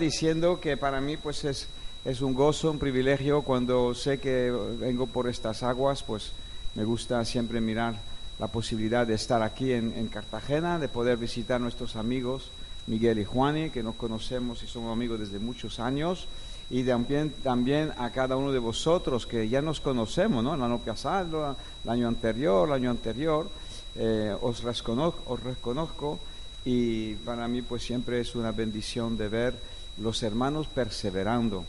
[0.00, 1.68] diciendo que para mí pues es,
[2.04, 6.32] es un gozo, un privilegio cuando sé que vengo por estas aguas, pues
[6.74, 7.94] me gusta siempre mirar
[8.40, 12.50] la posibilidad de estar aquí en, en Cartagena, de poder visitar nuestros amigos
[12.88, 16.26] Miguel y Juani, que nos conocemos y somos amigos desde muchos años,
[16.68, 20.56] y también, también a cada uno de vosotros que ya nos conocemos, ¿no?
[20.56, 23.48] El año pasado, el año anterior, el año anterior,
[23.94, 26.18] eh, os, reconozco, os reconozco
[26.64, 31.64] y para mí pues siempre es una bendición de ver los hermanos perseverando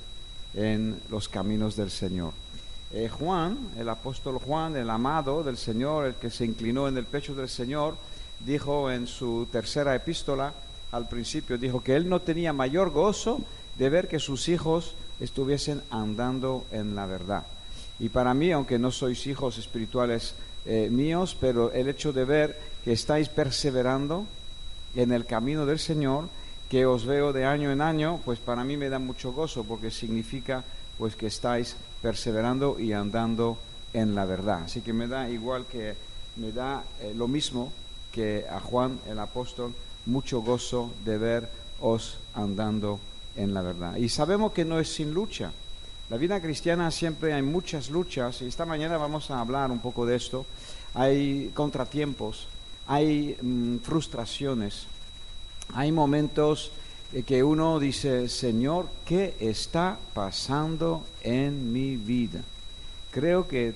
[0.53, 2.33] en los caminos del Señor.
[2.93, 7.05] Eh, Juan, el apóstol Juan, el amado del Señor, el que se inclinó en el
[7.05, 7.95] pecho del Señor,
[8.45, 10.53] dijo en su tercera epístola,
[10.91, 13.41] al principio, dijo que él no tenía mayor gozo
[13.77, 17.45] de ver que sus hijos estuviesen andando en la verdad.
[17.99, 20.35] Y para mí, aunque no sois hijos espirituales
[20.65, 24.25] eh, míos, pero el hecho de ver que estáis perseverando
[24.95, 26.29] en el camino del Señor,
[26.69, 29.91] que os veo de año en año, pues para mí me da mucho gozo porque
[29.91, 30.63] significa
[30.97, 33.57] pues que estáis perseverando y andando
[33.93, 34.63] en la verdad.
[34.65, 35.95] Así que me da igual que
[36.35, 37.71] me da eh, lo mismo
[38.11, 39.73] que a Juan el apóstol
[40.05, 42.99] mucho gozo de veros andando
[43.35, 43.95] en la verdad.
[43.97, 45.51] Y sabemos que no es sin lucha.
[46.09, 50.05] La vida cristiana siempre hay muchas luchas y esta mañana vamos a hablar un poco
[50.05, 50.45] de esto.
[50.93, 52.47] Hay contratiempos,
[52.87, 54.87] hay mm, frustraciones,
[55.73, 56.71] hay momentos
[57.25, 62.41] que uno dice, Señor, ¿qué está pasando en mi vida?
[63.11, 63.73] Creo que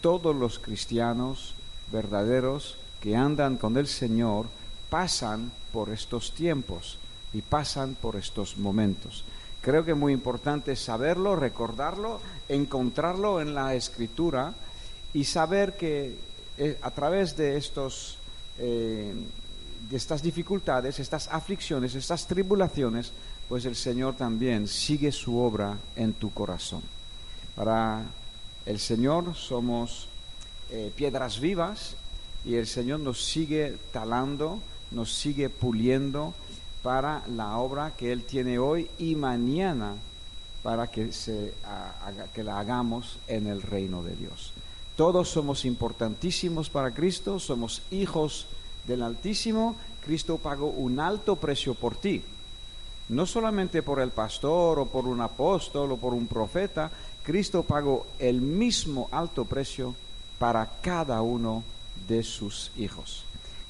[0.00, 1.54] todos los cristianos
[1.90, 4.46] verdaderos que andan con el Señor
[4.90, 6.98] pasan por estos tiempos
[7.32, 9.24] y pasan por estos momentos.
[9.60, 14.54] Creo que es muy importante saberlo, recordarlo, encontrarlo en la escritura
[15.12, 16.16] y saber que
[16.56, 18.18] eh, a través de estos
[18.58, 19.14] eh,
[19.90, 23.12] de estas dificultades, estas aflicciones, estas tribulaciones,
[23.48, 26.82] pues el Señor también sigue su obra en tu corazón.
[27.54, 28.02] Para
[28.66, 30.08] el Señor somos
[30.70, 31.96] eh, piedras vivas
[32.44, 36.34] y el Señor nos sigue talando, nos sigue puliendo
[36.82, 39.94] para la obra que Él tiene hoy y mañana
[40.62, 41.54] para que, se,
[42.34, 44.52] que la hagamos en el reino de Dios.
[44.96, 48.46] Todos somos importantísimos para Cristo, somos hijos
[48.88, 52.22] del Altísimo, Cristo pagó un alto precio por ti.
[53.10, 56.90] No solamente por el pastor o por un apóstol o por un profeta,
[57.22, 59.94] Cristo pagó el mismo alto precio
[60.38, 61.62] para cada uno
[62.08, 63.24] de sus hijos.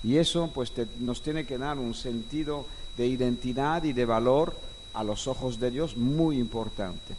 [0.04, 4.54] Y eso pues nos tiene que dar un sentido de identidad y de valor
[4.94, 7.14] a los ojos de Dios muy importante.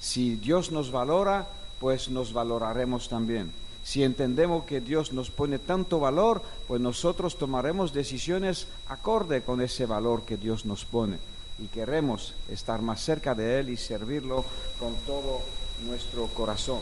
[0.00, 1.46] Si Dios nos valora,
[1.78, 3.52] pues nos valoraremos también.
[3.84, 9.86] Si entendemos que Dios nos pone tanto valor, pues nosotros tomaremos decisiones acorde con ese
[9.86, 11.18] valor que Dios nos pone.
[11.58, 14.44] Y queremos estar más cerca de Él y servirlo
[14.78, 15.40] con todo
[15.86, 16.80] nuestro corazón.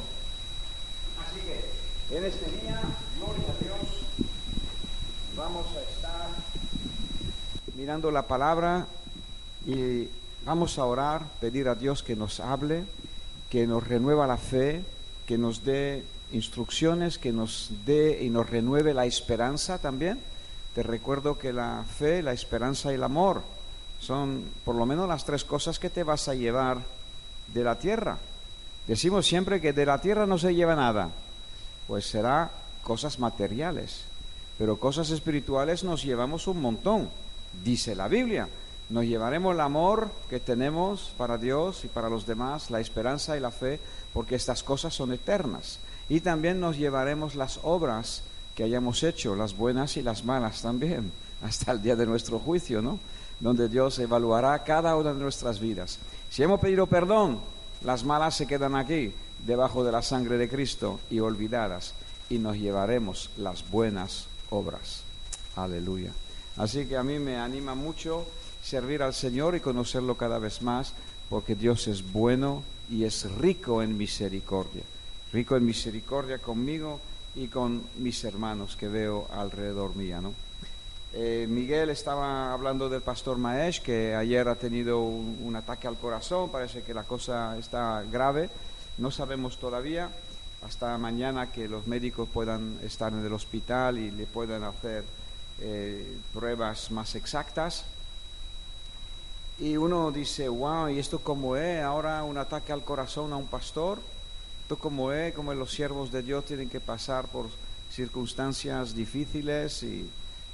[1.27, 2.81] Así que en este día,
[3.19, 4.29] gloria a Dios,
[5.37, 6.29] vamos a estar
[7.77, 8.87] mirando la palabra
[9.67, 10.07] y
[10.45, 12.85] vamos a orar, pedir a Dios que nos hable,
[13.49, 14.85] que nos renueva la fe,
[15.27, 20.21] que nos dé instrucciones, que nos dé y nos renueve la esperanza también.
[20.75, 23.43] Te recuerdo que la fe, la esperanza y el amor
[24.01, 26.79] son por lo menos las tres cosas que te vas a llevar
[27.49, 28.19] de la tierra.
[28.87, 31.11] Decimos siempre que de la tierra no se lleva nada,
[31.87, 32.51] pues será
[32.83, 34.05] cosas materiales,
[34.59, 37.11] pero cosas espirituales nos llevamos un montón,
[37.63, 38.49] dice la Biblia.
[38.89, 43.41] Nos llevaremos el amor que tenemos para Dios y para los demás, la esperanza y
[43.41, 43.79] la fe,
[44.13, 45.79] porque estas cosas son eternas.
[46.11, 48.25] Y también nos llevaremos las obras
[48.57, 51.13] que hayamos hecho, las buenas y las malas también,
[51.43, 52.99] hasta el día de nuestro juicio, ¿no?
[53.39, 56.01] Donde Dios evaluará cada una de nuestras vidas.
[56.29, 57.39] Si hemos pedido perdón,
[57.85, 59.13] las malas se quedan aquí,
[59.47, 61.95] debajo de la sangre de Cristo y olvidadas,
[62.29, 65.05] y nos llevaremos las buenas obras.
[65.55, 66.11] Aleluya.
[66.57, 68.27] Así que a mí me anima mucho
[68.63, 70.93] servir al Señor y conocerlo cada vez más,
[71.31, 74.83] porque Dios es bueno y es rico en misericordia
[75.33, 77.01] rico en misericordia conmigo
[77.35, 80.21] y con mis hermanos que veo alrededor mía.
[81.13, 86.51] Eh, Miguel estaba hablando del pastor Maesh, que ayer ha tenido un, ataque al corazón,
[86.51, 88.49] parece que la cosa está grave,
[88.99, 90.09] no sabemos todavía,
[90.67, 95.05] hasta mañana que los médicos puedan estar en el hospital y le puedan hacer
[95.61, 97.85] eh, pruebas más exactas.
[99.59, 101.83] Y uno dice, wow, ¿y esto cómo es?
[101.83, 103.99] Ahora un ataque al corazón a un pastor
[104.77, 107.47] como es, como los siervos de Dios tienen que pasar por
[107.91, 110.09] circunstancias difíciles y,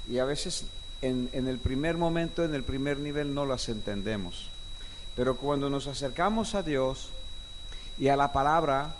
[0.09, 0.65] y a veces
[1.01, 4.49] en, en, el primer momento, en el primer nivel no las entendemos.
[5.15, 7.09] Pero cuando nos acercamos a Dios
[7.99, 8.95] y a la palabra,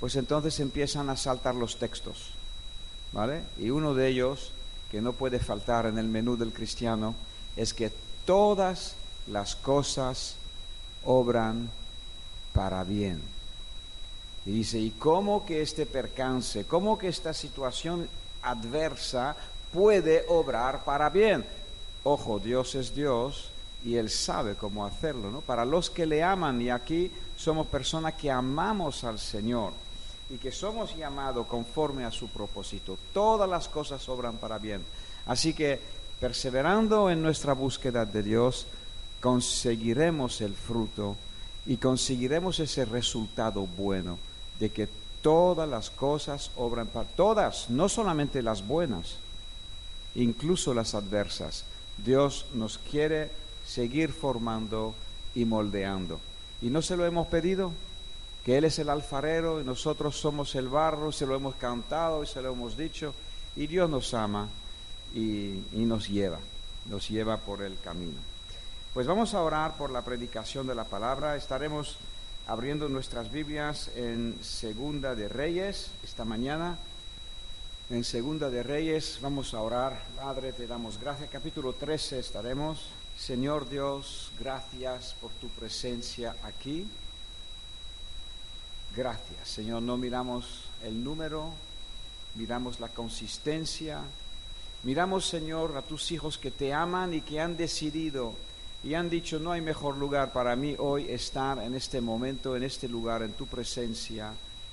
[0.00, 2.30] pues entonces empiezan a saltar los textos,
[3.12, 3.42] ¿vale?
[3.58, 4.52] Y uno de ellos,
[4.90, 7.14] que no puede faltar en el menú del cristiano,
[7.56, 7.92] es que
[8.24, 8.94] todas
[9.26, 10.36] las cosas
[11.04, 11.70] obran
[12.52, 13.20] para bien.
[14.44, 18.08] Y dice, ¿y cómo que este percance, cómo que esta situación
[18.42, 19.36] adversa
[19.72, 21.44] puede obrar para bien?
[22.02, 23.50] Ojo, Dios es Dios
[23.84, 25.40] y Él sabe cómo hacerlo, ¿no?
[25.42, 29.72] Para los que le aman, y aquí somos personas que amamos al Señor
[30.28, 34.82] y que somos llamados conforme a su propósito, todas las cosas obran para bien.
[35.26, 35.78] Así que,
[36.18, 38.66] perseverando en nuestra búsqueda de Dios,
[39.20, 41.16] conseguiremos el fruto
[41.64, 44.18] y conseguiremos ese resultado bueno
[44.62, 44.88] de que
[45.22, 49.16] todas las cosas obran para todas, no solamente las buenas,
[50.14, 51.64] incluso las adversas.
[51.98, 53.32] Dios nos quiere
[53.66, 54.94] seguir formando
[55.34, 56.20] y moldeando.
[56.60, 57.72] ¿Y no se lo hemos pedido?
[58.44, 62.28] Que Él es el alfarero y nosotros somos el barro, se lo hemos cantado y
[62.28, 63.14] se lo hemos dicho.
[63.56, 64.46] Y Dios nos ama
[65.12, 66.38] y, nos lleva,
[66.86, 68.20] nos lleva por el camino.
[68.94, 71.34] Pues vamos a orar por la predicación de la palabra.
[71.34, 71.96] Estaremos
[72.46, 76.78] abriendo nuestras Biblias en Segunda de Reyes esta mañana.
[77.90, 80.02] En Segunda de Reyes vamos a orar.
[80.16, 81.30] Padre, te damos gracias.
[81.30, 82.86] Capítulo 13 estaremos.
[83.18, 86.86] Señor Dios, gracias por tu presencia aquí.
[88.96, 89.82] Gracias, Señor.
[89.82, 91.52] No miramos el número,
[92.34, 94.00] miramos la consistencia.
[94.82, 98.34] Miramos, Señor, a tus hijos que te aman y que han decidido
[98.84, 102.64] y han dicho, no hay mejor lugar para mí hoy estar en este momento, en
[102.64, 104.32] este lugar, en tu presencia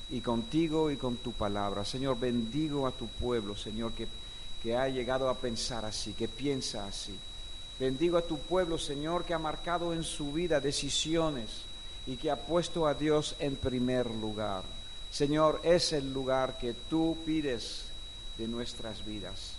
[0.10, 1.86] y contigo y con tu palabra.
[1.86, 4.08] Señor, bendigo a tu pueblo, Señor, que,
[4.64, 7.16] que ha llegado a pensar así, que piensa así.
[7.80, 11.50] Bendigo a tu pueblo, Señor, que ha marcado en su vida decisiones
[12.08, 14.64] y que ha puesto a Dios en primer lugar.
[15.12, 17.86] Señor, es el lugar que tú pides
[18.40, 19.59] de nuestras vidas.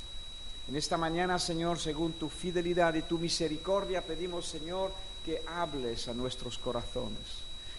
[0.71, 4.93] En esta mañana, Señor, según tu fidelidad y tu misericordia, pedimos, Señor,
[5.27, 7.19] que hables a nuestros corazones,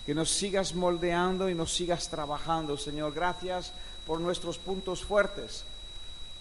[0.06, 3.14] que nos sigas moldeando y nos sigas trabajando, Señor.
[3.14, 3.72] Gracias
[4.06, 5.64] por nuestros puntos fuertes,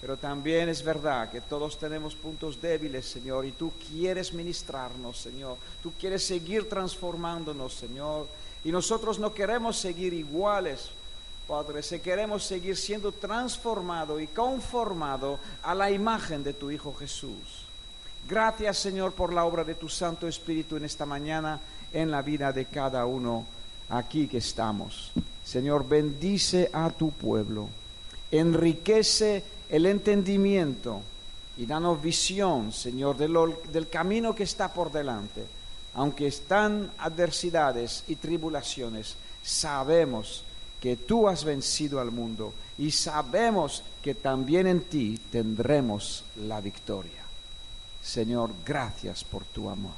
[0.01, 5.57] pero también es verdad que todos tenemos puntos débiles, Señor, y tú quieres ministrarnos, Señor.
[5.81, 8.27] Tú quieres seguir transformándonos, Señor.
[8.65, 10.91] Y nosotros no queremos seguir iguales,
[11.51, 17.67] Padre, si queremos seguir siendo transformado y conformado a la imagen de tu Hijo Jesús.
[18.29, 21.59] Gracias, Señor, por la obra de tu Santo Espíritu en esta mañana
[21.93, 23.47] en la vida de cada uno
[23.89, 25.11] aquí que estamos.
[25.45, 27.69] Señor, bendice a tu pueblo,
[28.31, 31.03] enriquece el entendimiento
[31.57, 35.45] y danos visión, Señor, del camino que está por delante.
[35.95, 40.45] Aunque están adversidades y tribulaciones, sabemos
[40.81, 47.23] que tú has vencido al mundo y sabemos que también en ti tendremos la victoria.
[48.03, 49.93] Señor, gracias por tu amor.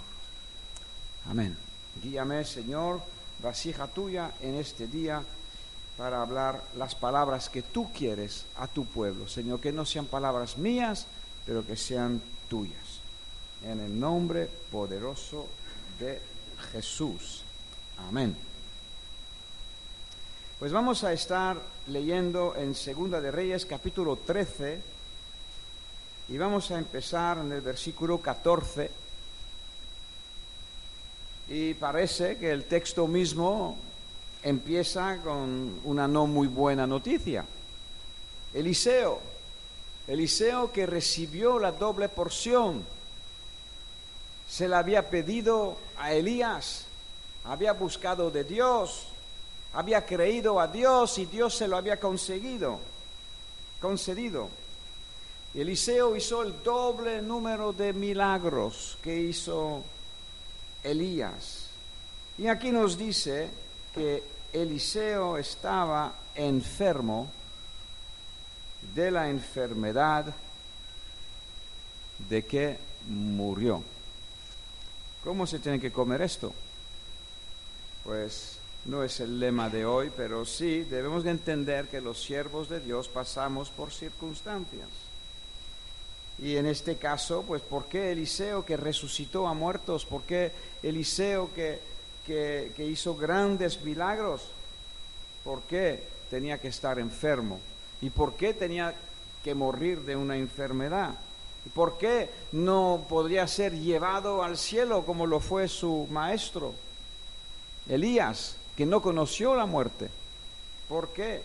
[1.30, 1.56] Amén.
[2.02, 3.00] Guíame, Señor,
[3.40, 5.22] vasija tuya en este día
[5.96, 9.28] para hablar las palabras que tú quieres a tu pueblo.
[9.28, 11.06] Señor, que no sean palabras mías,
[11.46, 13.00] pero que sean tuyas.
[13.64, 15.46] En el nombre poderoso
[16.00, 16.20] de
[16.72, 17.42] Jesús.
[18.08, 18.34] Amén.
[20.62, 24.80] Pues vamos a estar leyendo en Segunda de Reyes capítulo 13
[26.28, 28.88] y vamos a empezar en el versículo 14
[31.48, 33.76] y parece que el texto mismo
[34.44, 37.44] empieza con una no muy buena noticia.
[38.54, 39.18] Eliseo,
[40.06, 42.84] Eliseo que recibió la doble porción,
[44.48, 46.84] se la había pedido a Elías,
[47.46, 49.08] había buscado de Dios,
[49.74, 52.78] había creído a Dios y Dios se lo había conseguido,
[53.80, 54.48] concedido.
[55.54, 59.84] Eliseo hizo el doble número de milagros que hizo
[60.82, 61.66] Elías.
[62.38, 63.50] Y aquí nos dice
[63.94, 67.30] que Eliseo estaba enfermo
[68.94, 70.34] de la enfermedad
[72.28, 73.82] de que murió.
[75.22, 76.52] ¿Cómo se tiene que comer esto?
[78.04, 82.68] Pues no es el lema de hoy, pero sí debemos de entender que los siervos
[82.68, 84.88] de Dios pasamos por circunstancias.
[86.38, 90.04] Y en este caso, pues, ¿por qué Eliseo que resucitó a muertos?
[90.04, 90.50] ¿Por qué
[90.82, 91.78] Eliseo que,
[92.26, 94.42] que, que hizo grandes milagros?
[95.44, 97.60] ¿Por qué tenía que estar enfermo?
[98.00, 98.94] ¿Y por qué tenía
[99.44, 101.14] que morir de una enfermedad?
[101.64, 106.74] ¿Y por qué no podría ser llevado al cielo como lo fue su maestro?
[107.88, 110.08] Elías, que no conoció la muerte.
[110.88, 111.42] ¿Por qué?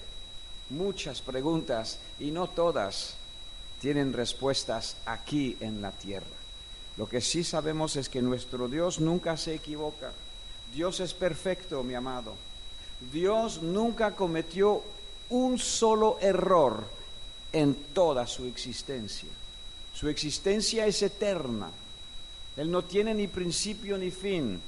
[0.69, 3.15] Muchas preguntas y no todas
[3.81, 6.25] tienen respuestas aquí en la tierra.
[6.97, 10.11] Lo que sí sabemos es que nuestro Dios nunca se equivoca.
[10.73, 12.33] Dios es perfecto, mi amado.
[13.11, 14.81] Dios nunca cometió
[15.29, 16.83] un solo error
[17.53, 19.29] en toda su existencia.
[19.93, 21.69] Su existencia es eterna.
[22.55, 24.59] Él no tiene ni principio ni fin.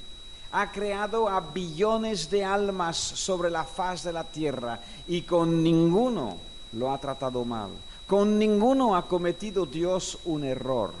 [0.52, 6.36] Ha creado a billones de almas sobre la faz de la tierra y con ninguno
[6.72, 7.70] lo ha tratado mal.
[8.06, 10.92] Con ninguno ha cometido Dios un error.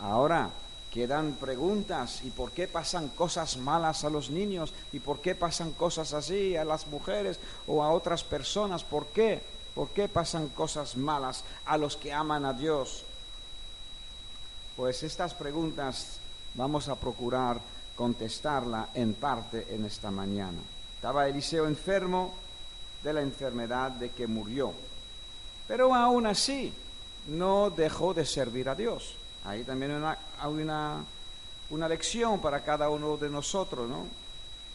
[0.00, 0.50] Ahora
[0.90, 4.72] quedan preguntas, ¿y por qué pasan cosas malas a los niños?
[4.92, 8.84] ¿Y por qué pasan cosas así a las mujeres o a otras personas?
[8.84, 9.42] ¿Por qué?
[9.74, 13.04] ¿Por qué pasan cosas malas a los que aman a Dios?
[14.76, 16.18] Pues estas preguntas
[16.54, 17.60] vamos a procurar
[17.96, 20.58] contestarla en parte en esta mañana.
[20.96, 22.34] Estaba Eliseo enfermo
[23.02, 24.72] de la enfermedad de que murió.
[25.68, 26.72] Pero aún así
[27.28, 29.14] no dejó de servir a Dios.
[29.44, 31.04] Ahí también hay una,
[31.70, 34.06] una, lección para cada uno de nosotros, ¿no?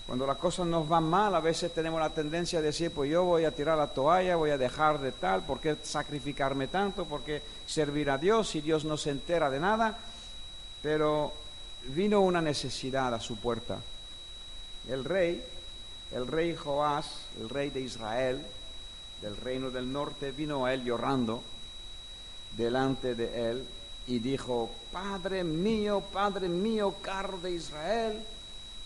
[0.05, 3.23] Cuando las cosas nos van mal, a veces tenemos la tendencia de decir, pues yo
[3.23, 7.05] voy a tirar la toalla, voy a dejar de tal, ¿por qué sacrificarme tanto?
[7.05, 9.97] ¿Por qué servir a Dios si Dios no se entera de nada?
[10.81, 11.33] Pero
[11.87, 13.79] vino una necesidad a su puerta.
[14.87, 15.43] El rey,
[16.11, 18.41] el rey Joás, el rey de Israel,
[19.21, 21.43] del reino del norte, vino a él llorando
[22.55, 23.65] delante de él
[24.07, 28.19] y dijo, Padre mío, Padre mío, carro de Israel,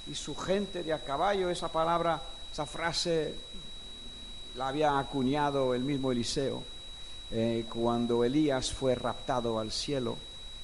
[0.07, 2.21] y su gente de a caballo, esa palabra,
[2.51, 3.33] esa frase
[4.55, 6.61] la había acuñado el mismo Eliseo
[7.31, 10.17] eh, cuando Elías fue raptado al cielo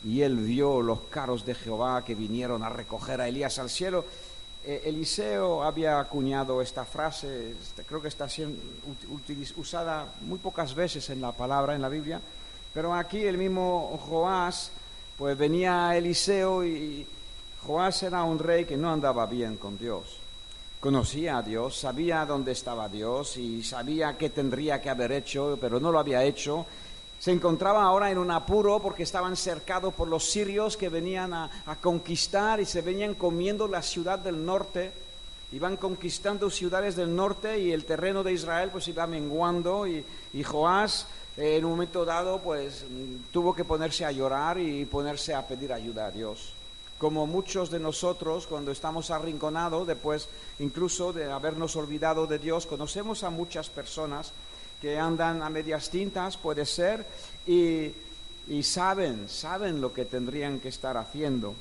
[0.04, 4.06] y él vio los carros de Jehová que vinieron a recoger a Elías al cielo
[4.64, 8.60] eh, Eliseo había acuñado esta frase, este, creo que está siendo
[9.56, 12.20] usada muy pocas veces en la palabra, en la Biblia,
[12.74, 14.72] pero aquí el mismo Joás,
[15.18, 17.08] pues venía a Eliseo y
[17.66, 20.18] Joás era un rey que no andaba bien con Dios.
[20.82, 25.80] Conocía a Dios, sabía dónde estaba Dios y sabía qué tendría que haber hecho, pero
[25.80, 26.66] no lo había hecho
[27.20, 31.50] se encontraba ahora en un apuro porque estaban cercados por los sirios que venían a,
[31.82, 34.94] conquistar y se venían comiendo la ciudad del norte.
[35.52, 40.06] Iban conquistando ciudades del norte y el terreno de Israel pues iba menguando y,
[40.44, 42.86] Joás eh, en un momento dado pues
[43.32, 46.54] tuvo que ponerse a llorar y ponerse a pedir ayuda a Dios.
[46.98, 53.24] Como muchos de nosotros cuando estamos arrinconados, después incluso de habernos olvidado de Dios, conocemos
[53.24, 54.32] a muchas personas
[54.82, 57.06] que andan a medias tintas, puede ser,
[57.46, 57.94] y,
[58.64, 61.56] saben, saben lo que tendrían que estar haciendo.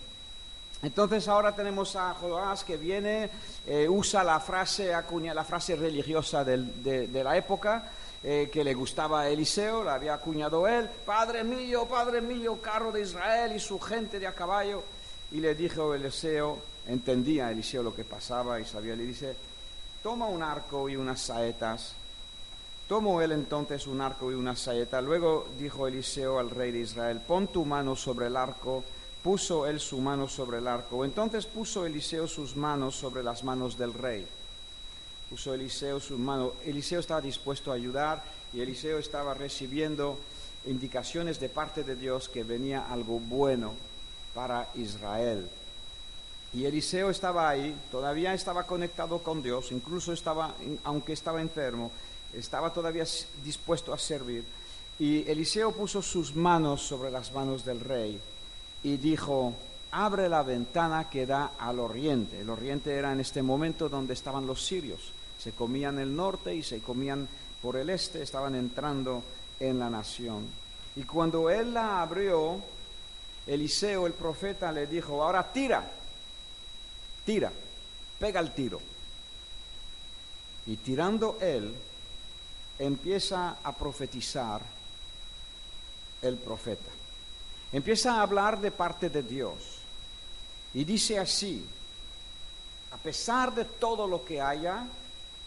[0.82, 3.28] Entonces ahora tenemos a Joás que viene,
[3.66, 7.90] eh, usa la frase, acuña, la frase religiosa de, la época,
[8.22, 12.92] eh, que le gustaba a Eliseo, la había acuñado él, Padre mío, Padre mío, carro
[12.92, 14.82] de Israel y su gente de a caballo.
[15.32, 19.34] Y le dijo Eliseo, entendía Eliseo lo que pasaba y sabía, le dice,
[20.02, 21.94] toma un arco y unas saetas
[22.88, 25.02] Tomó él entonces un arco y una saeta.
[25.02, 28.82] Luego dijo Eliseo al rey de Israel, pon tu mano sobre el arco.
[29.22, 31.04] Puso él su mano sobre el arco.
[31.04, 34.26] Entonces puso Eliseo sus manos sobre las manos del rey.
[35.28, 36.52] Puso Eliseo sus manos.
[36.64, 40.18] Eliseo estaba dispuesto a ayudar y Eliseo estaba recibiendo
[40.64, 43.74] indicaciones de parte de Dios que venía algo bueno
[44.34, 45.46] para Israel.
[46.54, 50.54] Y Eliseo estaba ahí, todavía estaba conectado con Dios, incluso estaba,
[50.84, 51.92] aunque estaba enfermo,
[52.32, 53.04] estaba todavía
[53.44, 54.44] dispuesto a servir.
[54.98, 58.20] Y Eliseo puso sus manos sobre las manos del rey
[58.82, 59.54] y dijo,
[59.92, 62.40] abre la ventana que da al oriente.
[62.40, 65.12] El oriente era en este momento donde estaban los sirios.
[65.38, 67.28] Se comían el norte y se comían
[67.62, 69.22] por el este, estaban entrando
[69.60, 70.46] en la nación.
[70.96, 72.60] Y cuando él la abrió,
[73.46, 75.88] Eliseo, el profeta, le dijo, ahora tira,
[77.24, 77.52] tira,
[78.18, 78.80] pega el tiro.
[80.66, 81.74] Y tirando él,
[82.78, 84.60] empieza a profetizar
[86.22, 86.90] el profeta.
[87.72, 89.78] Empieza a hablar de parte de Dios.
[90.74, 91.66] Y dice así,
[92.90, 94.86] a pesar de todo lo que haya,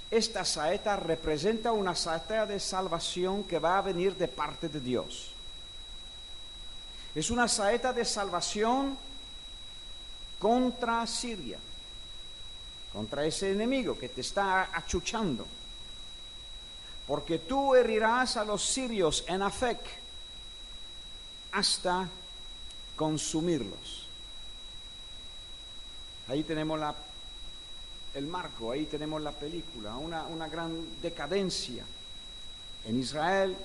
[0.10, 5.32] esta saeta representa una saeta de salvación que va a venir de parte de Dios.
[7.16, 8.98] Es una saeta de salvación
[10.40, 11.60] contra Siria,
[12.92, 15.46] contra ese enemigo que te está achuchando
[17.08, 19.80] porque tú herirás a los sirios en Afec
[21.52, 22.08] hasta
[22.96, 24.08] consumirlos.
[26.28, 26.96] Ahí tenemos la
[28.14, 31.86] el marco, ahí tenemos la película, una, una gran decadencia.
[32.86, 33.56] En Israel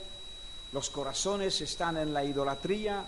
[0.72, 3.04] los corazones están en la idolatría,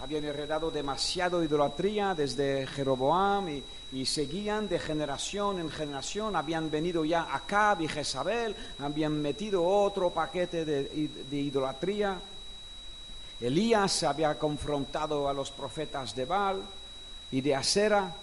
[0.00, 3.62] habían heredado demasiado idolatría desde Jeroboam y,
[4.04, 10.64] seguían de generación en generación, habían venido ya Acab y Jezabel, habían metido otro paquete
[10.64, 10.84] de,
[11.30, 12.18] de idolatría.
[13.40, 16.60] Elías había confrontado a los profetas de Baal
[17.30, 18.14] y de Asera,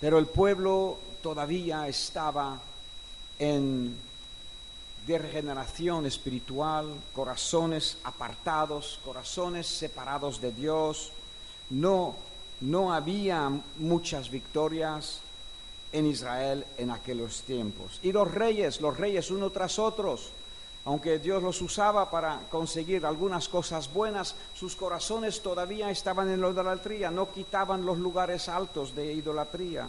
[0.00, 2.60] pero el pueblo todavía estaba
[3.38, 3.96] en
[5.08, 11.12] de regeneración espiritual, corazones apartados, corazones separados de Dios.
[11.70, 12.14] No,
[12.60, 15.20] no había muchas victorias
[15.92, 17.98] en Israel en aquellos tiempos.
[18.02, 20.30] Y los reyes, los reyes uno tras otros,
[20.84, 26.50] aunque Dios los usaba para conseguir algunas cosas buenas, sus corazones todavía estaban en la
[26.50, 29.88] idolatría, no quitaban los lugares altos de idolatría.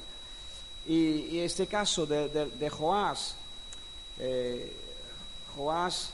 [0.87, 3.35] Y, este caso de, Joás,
[4.19, 4.73] eh,
[5.55, 6.11] Joás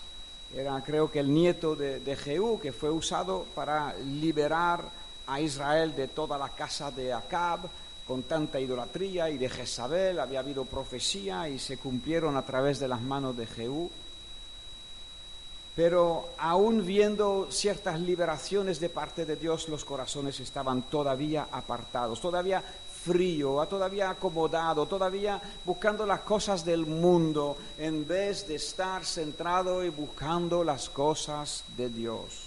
[0.54, 4.84] era creo que el nieto de, de Jehú, que fue usado para liberar
[5.28, 7.62] a Israel de toda la casa de Acab
[8.08, 12.88] con tanta idolatría y de Jezabel, había habido profecía y se cumplieron a través de
[12.88, 13.90] las manos de Jehú.
[15.76, 22.64] Pero aún viendo ciertas liberaciones de parte de Dios, los corazones estaban todavía apartados, todavía
[23.06, 29.90] frío, todavía acomodado, todavía buscando las cosas del mundo, en vez de estar centrado y
[29.90, 32.45] buscando las cosas de Dios.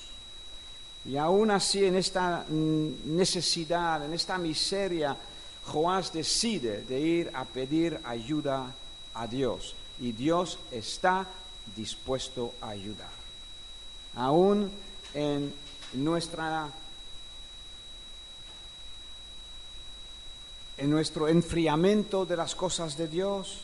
[1.08, 5.16] Y aún así, en esta necesidad, en esta miseria,
[5.64, 8.74] Joás decide de ir a pedir ayuda
[9.14, 9.74] a Dios.
[10.00, 11.26] Y Dios está
[11.74, 13.08] dispuesto a ayudar.
[14.16, 14.70] Aún
[15.14, 15.54] en
[15.94, 16.68] nuestra
[20.76, 23.60] en nuestro enfriamiento de las cosas de Dios,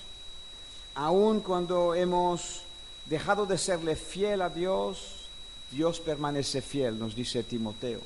[0.95, 2.63] aun cuando hemos
[3.05, 5.14] dejado de serle fiel a Dios,
[5.75, 8.01] Dios permanece fiel, nos dice Timoteo.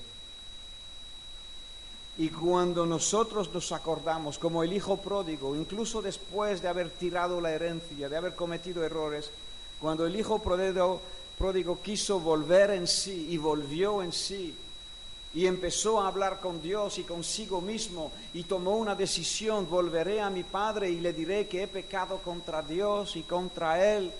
[2.16, 7.52] Y cuando nosotros nos acordamos, como el hijo pródigo, incluso después de haber tirado la
[7.52, 9.30] herencia, de haber cometido errores,
[9.80, 11.02] cuando el hijo pródigo,
[11.82, 14.56] quiso volver en sí y volvió en sí,
[15.34, 20.30] y empezó a hablar con Dios y consigo mismo y tomó una decisión, volveré a
[20.30, 24.10] mi padre y le diré que he pecado contra Dios y contra él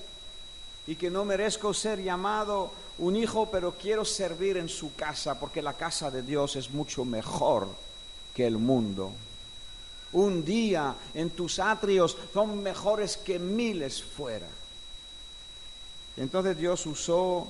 [0.87, 5.63] y que no merezco ser llamado un hijo, pero quiero servir en su casa porque
[5.63, 7.69] la casa de Dios es mucho mejor
[8.35, 9.13] que el mundo.
[10.13, 14.49] Un día en tus atrios son mejores que miles fuera.
[16.17, 17.47] Entonces Dios usó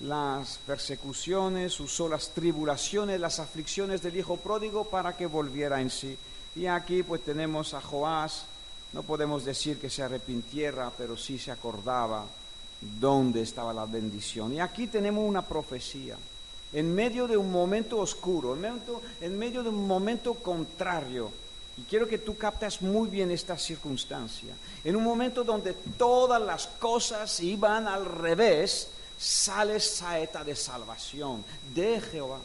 [0.00, 6.16] las persecuciones, usó las tribulaciones, las aflicciones del hijo pródigo para que volviera en sí.
[6.56, 8.46] Y aquí pues tenemos a Joás,
[8.92, 12.26] no podemos decir que se arrepintiera, pero sí se acordaba
[13.00, 14.52] dónde estaba la bendición.
[14.52, 16.16] Y aquí tenemos una profecía.
[16.72, 21.30] En medio de un momento oscuro, en medio, de un momento contrario,
[21.76, 26.66] y quiero que tú captas muy bien esta circunstancia, en un momento donde todas las
[26.66, 32.38] cosas iban al revés, sale saeta de salvación de Jehová.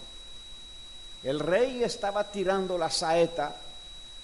[1.23, 3.55] El rey estaba tirando la saeta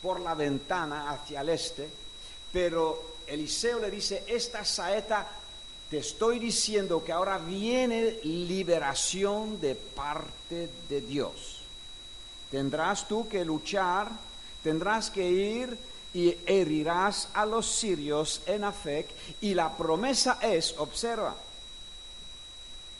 [0.02, 1.89] por la ventana hacia el este,
[2.52, 5.28] pero Eliseo le dice, esta saeta,
[5.93, 11.60] te estoy diciendo que ahora viene liberación de parte de Dios.
[12.49, 14.10] Tendrás tú que luchar,
[14.63, 15.77] tendrás que ir
[16.12, 19.08] y herirás a los sirios en Afec,
[19.39, 21.36] y la promesa es, observa,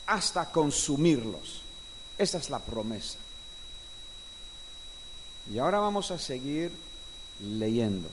[0.06, 1.62] hasta consumirlos.
[2.16, 3.18] Esa es la promesa.
[5.52, 6.70] Y ahora vamos a seguir
[7.40, 8.08] leyendo.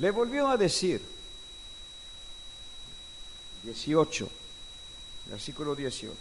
[0.00, 1.19] Le volvió a decir,
[3.62, 4.28] 18,
[5.26, 6.16] versículo 18,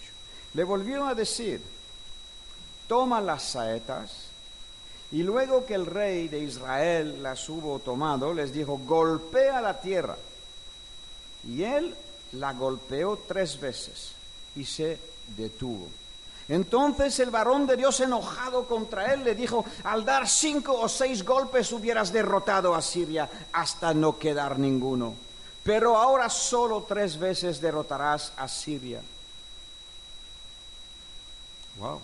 [0.54, 1.62] le volvió a decir,
[2.88, 4.30] toma las saetas,
[5.12, 10.16] y luego que el rey de Israel las hubo tomado, les dijo, golpea la tierra.
[11.48, 11.96] Y él
[12.34, 14.12] la golpeó tres veces
[14.56, 15.00] y se
[15.36, 15.88] detuvo.
[16.48, 21.24] Entonces el varón de Dios enojado contra él le dijo, al dar cinco o seis
[21.24, 25.16] golpes hubieras derrotado a Siria hasta no quedar ninguno.
[25.64, 29.02] Pero ahora solo tres veces derrotarás a Siria.
[31.78, 32.02] Wow.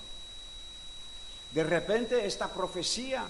[1.51, 3.25] De repente esta profecía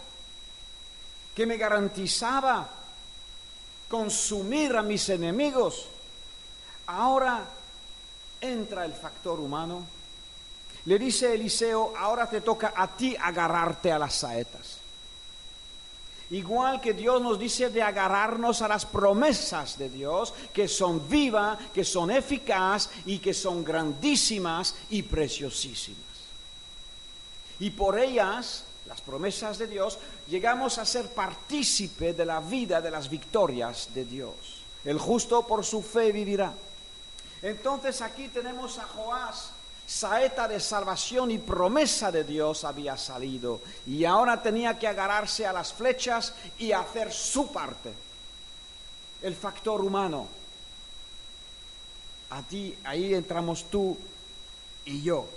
[1.36, 2.68] que me garantizaba
[3.90, 5.90] consumir a mis enemigos,
[6.88, 7.44] Ahora
[8.42, 9.86] entra el factor humano,
[10.86, 14.78] Le dice Eliseo, ahora te toca a ti agarrarte a las saetas.
[16.32, 21.60] Igual que Dios nos dice de agarrarnos a las promesas de Dios, que son vivas,
[21.72, 26.02] que son eficaces y que son grandísimas y preciosísimas.
[27.60, 32.92] Y por ellas, las promesas de Dios, llegamos a ser partícipe de la vida, de
[32.92, 34.36] las victorias de Dios.
[34.84, 36.54] El justo por su fe vivirá.
[37.42, 39.52] Entonces aquí tenemos a Joás
[39.88, 45.54] saeta de salvación y promesa de Dios había salido y ahora tenía que agarrarse a
[45.54, 47.94] las flechas y hacer su parte.
[49.22, 50.28] El factor humano.
[52.32, 53.98] A ti, ahí entramos tú
[54.86, 55.28] y yo.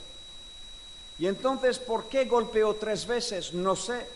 [1.19, 3.53] Y entonces, ¿por qué golpeó tres veces?
[3.53, 4.07] No sé.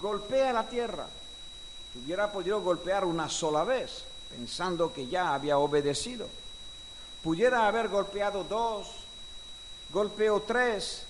[0.00, 1.06] Golpea la tierra.
[2.02, 6.28] Hubiera podido golpear una sola vez, pensando que ya había obedecido
[7.24, 8.86] pudiera haber golpeado dos,
[9.90, 11.04] golpeó tres,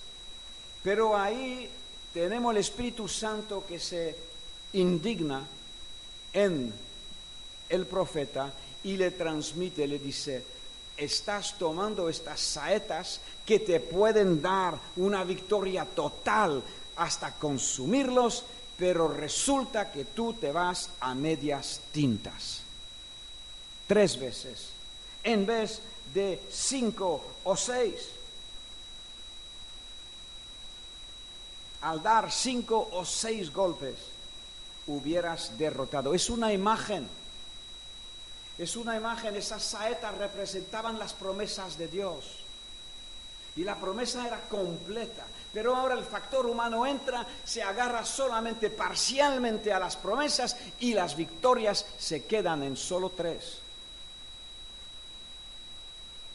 [0.81, 1.69] pero ahí
[2.13, 4.17] tenemos el Espíritu Santo que se
[4.75, 5.45] indigna
[6.33, 6.73] en
[7.69, 8.53] el profeta
[8.85, 10.45] y le transmite, le dice,
[10.97, 16.63] estás tomando estas saetas que te pueden dar una victoria total
[16.95, 18.45] hasta consumirlos,
[18.79, 22.61] pero resulta que tú te vas a medias tintas.
[23.89, 24.69] Tres veces.
[25.25, 25.81] En vez
[26.15, 28.09] de cinco o seis.
[31.83, 33.97] Al dar cinco o seis golpes,
[34.87, 36.15] hubieras derrotado.
[36.15, 37.07] Es una imagen.
[38.57, 42.25] Es una imagen, esas saetas representaban las promesas de Dios.
[43.57, 45.27] Y la promesa era completa.
[45.53, 51.17] Pero ahora el factor humano entra, se agarra solamente parcialmente a las promesas y las
[51.17, 53.64] victorias se quedan en solo tres.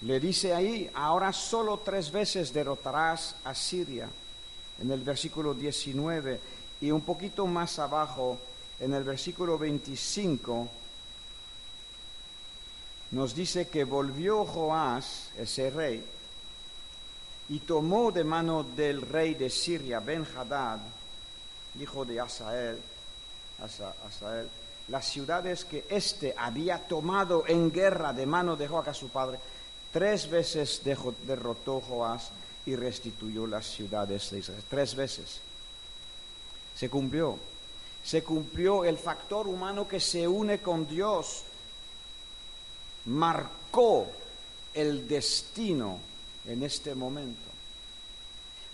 [0.02, 4.10] Le dice ahí, ahora solo tres veces derrotarás a Siria,
[4.82, 6.40] en el versículo 19,
[6.82, 8.40] y un poquito más abajo,
[8.80, 10.70] en el versículo 25,
[13.12, 16.06] nos dice que volvió Joás, ese rey,
[17.50, 20.80] y tomó de mano del rey de Siria, Ben Hadad,
[21.78, 22.80] hijo de Asael,
[23.62, 24.48] Asael,
[24.88, 29.40] las ciudades que éste había tomado en guerra de mano de Joacá su padre,
[29.92, 32.30] Tres veces derrotó Joás
[32.66, 34.64] y restituyó las ciudades de Israel.
[34.70, 35.40] Tres veces.
[36.76, 37.38] Se cumplió.
[38.04, 41.44] Se cumplió el factor humano que se une con Dios.
[43.06, 44.08] Marcó
[44.74, 46.00] el destino
[46.46, 47.50] en este momento.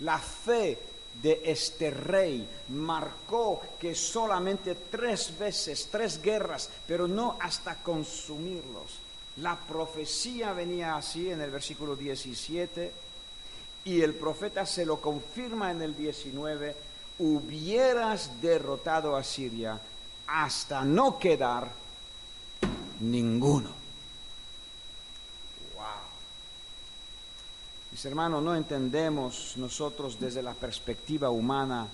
[0.00, 0.78] La fe
[1.22, 8.98] de este rey marcó que solamente tres veces, tres guerras, pero no hasta consumirlos,
[9.38, 12.92] la profecía venía así en el versículo 17
[13.84, 16.74] y el profeta se lo confirma en el 19,
[17.18, 19.80] hubieras derrotado a Siria
[20.26, 21.70] hasta no quedar
[23.00, 23.68] ninguno.
[25.76, 25.84] Wow.
[27.92, 31.86] Mis hermanos, no entendemos nosotros desde la perspectiva humana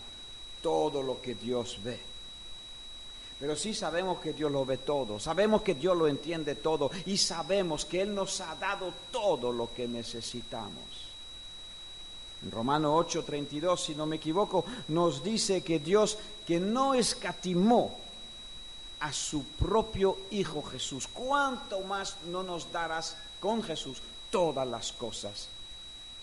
[0.63, 2.12] todo lo que Dios ve.
[3.43, 7.17] Pero sí sabemos que Dios lo ve todo, sabemos que Dios lo entiende todo y
[7.17, 10.85] sabemos que Él nos ha dado todo lo que necesitamos.
[12.45, 17.99] En Romano 8:32, si no me equivoco, nos dice que Dios que no escatimó
[19.01, 24.01] a su propio Hijo Jesús, ¿cuánto más no nos darás con Jesús
[24.31, 25.49] todas las cosas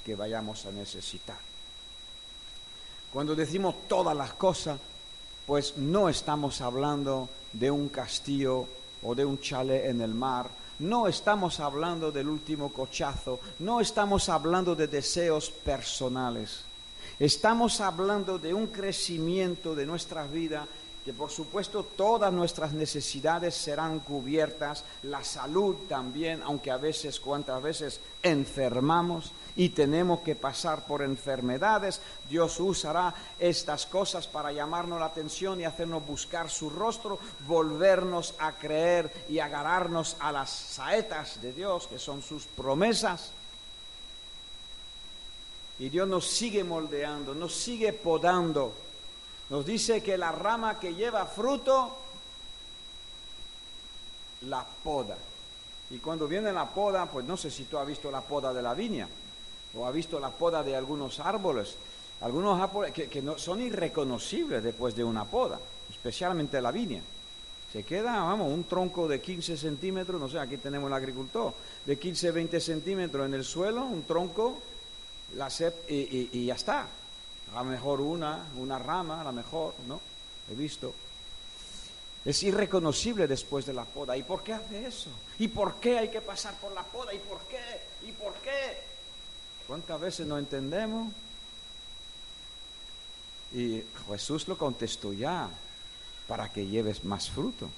[0.06, 1.40] que vayamos a necesitar?
[3.12, 4.80] Cuando decimos todas las cosas,
[5.50, 8.68] pues no estamos hablando de un castillo
[9.02, 14.30] o de un chalet en el mar, no estamos hablando del último cochazo, no estamos
[14.30, 16.62] hablando de deseos personales,
[17.18, 20.68] estamos hablando de un crecimiento de nuestra vida
[21.04, 27.60] que por supuesto todas nuestras necesidades serán cubiertas, la salud también, aunque a veces, cuantas
[27.64, 35.08] veces enfermamos y tenemos que pasar por enfermedades, Dios usará estas cosas para llamarnos la
[35.08, 41.52] atención y hacernos buscar su rostro, volvernos a creer y agarrarnos a las saetas de
[41.52, 43.32] Dios, que son sus promesas.
[45.78, 48.74] Y Dios nos sigue moldeando, nos sigue podando
[49.50, 51.98] nos dice que la rama que lleva fruto,
[54.44, 55.18] la poda.
[55.90, 58.62] Y cuando viene la poda, pues no sé si tú has visto la poda de
[58.62, 59.08] la viña
[59.76, 61.76] o has visto la poda de algunos árboles.
[62.22, 67.02] Algunos árboles que, son irreconocibles después de una poda, especialmente la viña.
[67.72, 71.54] Se queda, vamos, un tronco de 15 centímetros, no sé, aquí tenemos el agricultor,
[71.86, 74.58] de 15, 20 centímetros en el suelo, un tronco,
[75.36, 75.50] la
[75.88, 76.88] y, ya está.
[77.56, 80.02] A lo mejor una, una rama, a lo mejor, ¿no?
[80.52, 80.94] He visto.
[82.26, 84.18] Es irreconocible después de la poda.
[84.18, 85.10] ¿Y por qué hace eso?
[85.38, 87.14] ¿Y por qué hay que pasar por la poda?
[87.14, 88.08] ¿Y por qué?
[88.08, 88.89] ¿Y por qué?
[89.70, 91.14] ¿Cuántas veces no entendemos?
[93.54, 95.48] Y Jesús lo contestó ya,
[96.28, 97.70] para que lleves más fruto.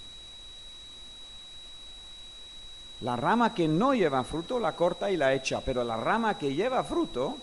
[3.02, 6.56] La rama que no lleva fruto la corta y la echa, pero la rama que
[6.56, 7.36] lleva fruto,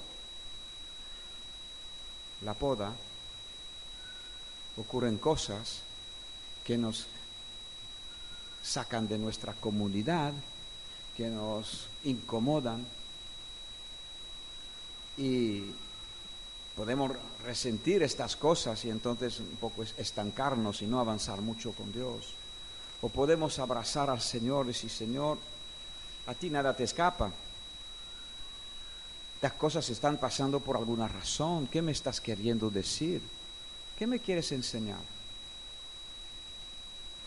[2.40, 2.90] la poda,
[4.78, 5.82] ocurren cosas
[6.64, 7.06] que nos
[8.62, 10.32] sacan de nuestra comunidad,
[11.18, 12.86] que nos incomodan
[15.18, 15.64] y
[16.76, 17.12] podemos
[17.44, 22.34] resentir estas cosas y entonces un poco estancarnos y no avanzar mucho con Dios.
[23.02, 25.38] O podemos abrazar al Señor y decir, Señor,
[26.26, 27.30] a ti nada te escapa.
[29.34, 31.66] Estas cosas están pasando por alguna razón.
[31.66, 33.20] ¿Qué me estás queriendo decir?
[33.98, 34.98] ¿Qué me quieres enseñar?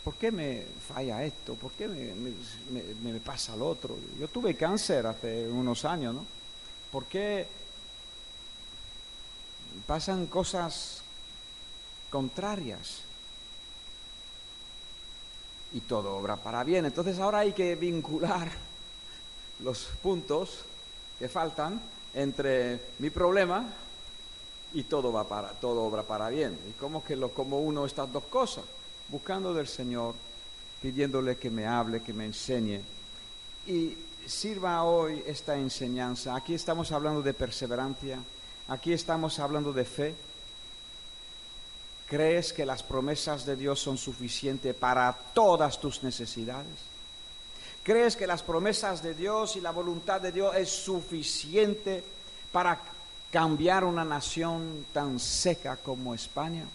[0.04, 1.56] ¿Por qué me falla esto?
[1.56, 3.97] ¿Por qué me, pasa lo otro?
[4.19, 6.25] Yo tuve cáncer hace unos años, ¿no?
[6.91, 7.47] ¿Por qué
[9.86, 11.01] pasan cosas
[12.10, 13.03] contrarias?
[15.73, 16.86] y todo obra para bien.
[16.86, 18.49] Entonces ahora hay que vincular
[19.63, 20.60] los puntos
[21.19, 21.81] que faltan
[22.13, 23.65] entre mi problema
[24.73, 26.57] y todo va para todo obra para bien.
[26.69, 28.63] Y cómo que lo como uno estas dos cosas,
[29.10, 30.15] buscando del Señor,
[30.81, 32.81] pidiéndole que me hable, que me enseñe
[33.67, 36.36] y sirva hoy esta enseñanza.
[36.36, 38.19] Aquí estamos hablando de perseverancia,
[38.67, 40.15] aquí estamos hablando de fe,
[42.12, 46.67] ¿Crees que las promesas de Dios son suficientes para todas tus necesidades?
[47.84, 52.04] ¿Crees que las promesas de Dios y la voluntad de Dios es suficiente
[52.52, 52.82] para
[53.32, 56.65] cambiar una nación tan seca como España?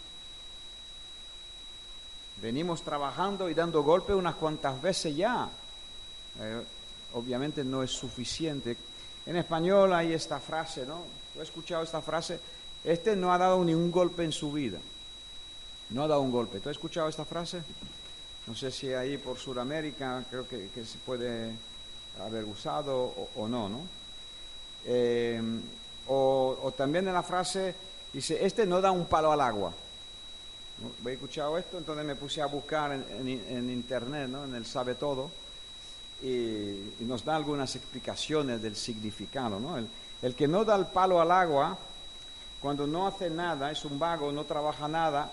[2.40, 5.50] Venimos trabajando y dando golpe unas cuantas veces ya.
[6.40, 6.62] Eh,
[7.12, 8.74] obviamente no es suficiente.
[9.26, 11.02] En español hay esta frase, ¿no?
[11.34, 12.38] ¿Tú has escuchado esta frase?
[12.84, 14.78] Este no ha dado ni un golpe en su vida
[15.90, 16.60] no ha dado un golpe.
[16.60, 17.62] ¿Tú has escuchado esta frase?
[18.46, 21.50] No sé si ahí por Sudamérica creo que, se puede
[22.20, 23.80] haber usado o, no, ¿no?
[24.84, 25.40] Eh,
[26.08, 27.74] o, también en la frase
[28.12, 29.72] dice, este no da un palo al agua.
[31.04, 31.78] ¿He escuchado esto?
[31.78, 34.44] Entonces me puse a buscar en, internet, ¿no?
[34.44, 35.30] en el Sabe Todo,
[36.22, 39.60] y, nos da algunas explicaciones del significado.
[39.60, 39.76] ¿no?
[39.78, 39.88] El,
[40.22, 41.76] el que no da el palo al agua,
[42.60, 45.30] cuando no hace nada, es un vago, no trabaja nada,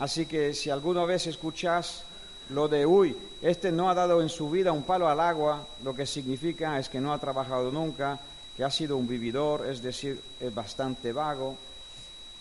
[0.00, 2.04] Así que si alguna vez escuchas
[2.48, 5.94] lo de, uy, este no ha dado en su vida un palo al agua, lo
[5.94, 8.18] que significa es que no ha trabajado nunca,
[8.56, 11.54] que ha sido un vividor, es decir, es bastante vago.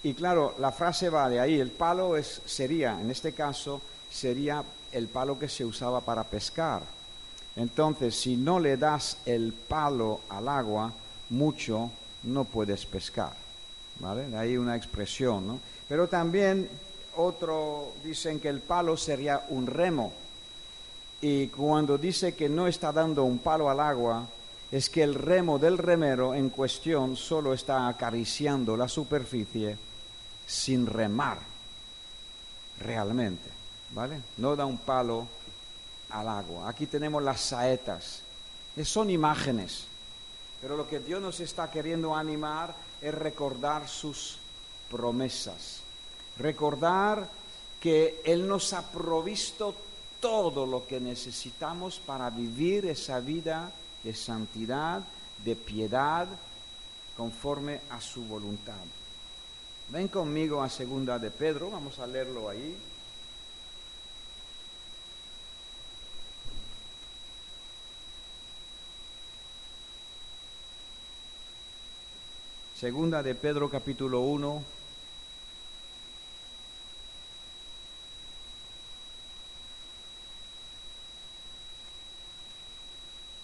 [0.04, 4.64] Y claro, la frase va de ahí, el palo es, sería, en este caso, sería
[4.94, 6.82] el palo que se usaba para pescar.
[7.60, 10.94] Entonces, si no le das el palo al agua
[11.30, 11.92] mucho,
[12.24, 13.34] no puedes pescar.
[14.00, 14.34] ¿Vale?
[14.38, 15.60] Ahí una expresión, ¿no?
[15.90, 16.70] Pero también
[17.18, 20.14] otro dicen que el palo sería un remo.
[21.20, 24.26] Y cuando dice que no está dando un palo al agua,
[24.72, 29.78] es que el remo del remero en cuestión solo está acariciando la superficie
[30.48, 31.40] sin remar
[32.80, 33.50] realmente,
[33.92, 34.22] ¿vale?
[34.38, 35.28] No da un palo
[36.10, 36.70] al agua.
[36.70, 38.22] Aquí tenemos las saetas,
[38.84, 39.86] son imágenes,
[40.62, 44.38] pero lo que Dios nos está queriendo animar es recordar sus
[44.90, 45.82] promesas.
[46.38, 47.28] Recordar
[47.80, 49.76] que Él nos ha provisto
[50.20, 53.72] todo lo que necesitamos para vivir esa vida
[54.04, 55.02] de santidad,
[55.44, 56.28] de piedad,
[57.16, 58.76] conforme a su voluntad.
[59.90, 62.78] Ven conmigo a segunda de Pedro, vamos a leerlo ahí.
[72.80, 74.64] Segunda de Pedro capítulo 1,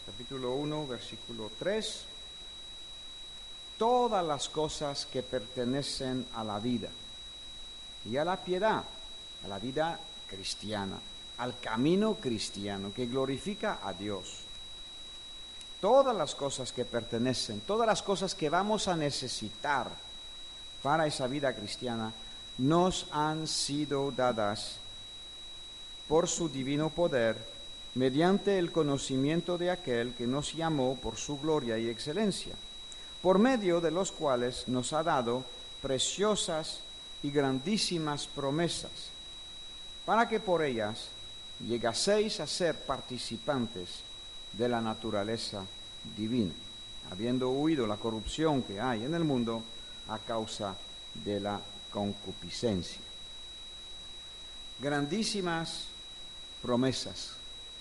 [0.06, 2.06] capítulo 1, versículo 3,
[3.78, 6.88] todas las cosas que pertenecen a la vida
[8.10, 8.86] y a la piedad,
[9.44, 10.98] a la vida cristiana,
[11.40, 14.45] al camino cristiano que glorifica a Dios.
[15.82, 19.88] Todas las cosas que pertenecen, todas las cosas que vamos a necesitar
[20.82, 22.12] para esa vida cristiana,
[22.58, 24.78] nos han sido dadas
[26.08, 27.38] por su divino poder
[27.96, 32.54] mediante el conocimiento de aquel que nos llamó por su gloria y excelencia,
[33.22, 35.44] por medio de los cuales nos ha dado
[35.82, 36.80] preciosas
[37.24, 38.92] y grandísimas promesas,
[40.06, 41.08] para que por ellas
[41.66, 44.04] llegaseis a ser participantes
[44.58, 45.64] de la naturaleza
[46.16, 46.54] divina,
[47.12, 49.64] habiendo huido la corrupción que hay en el mundo
[50.08, 50.76] a causa
[51.24, 51.60] de la
[51.92, 53.02] concupiscencia.
[54.80, 55.86] Grandísimas
[56.62, 57.32] promesas.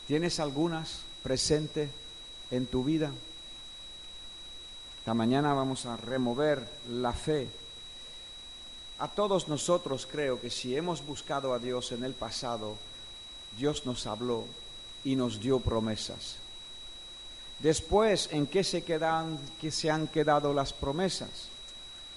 [0.06, 1.88] ¿Tienes algunas presente
[2.50, 3.10] en tu vida?
[4.98, 7.48] Esta mañana vamos a remover la fe.
[8.98, 12.76] A todos nosotros creo que si hemos buscado a Dios en el pasado,
[13.58, 14.46] Dios nos habló
[15.04, 16.43] y nos dio promesas.
[17.58, 21.48] Después, ¿en qué se, quedan, que se han quedado las promesas?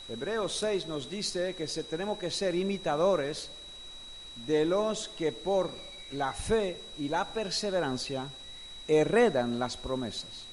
[0.10, 3.50] Hebreos 6 nos dice que se, tenemos que ser imitadores
[4.46, 5.70] de los que por
[6.12, 8.26] la fe y la perseverancia
[8.88, 10.46] heredan las promesas.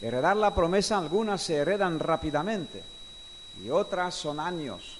[0.00, 2.82] Heredar la promesa, algunas se heredan rápidamente
[3.64, 4.98] y otras son años.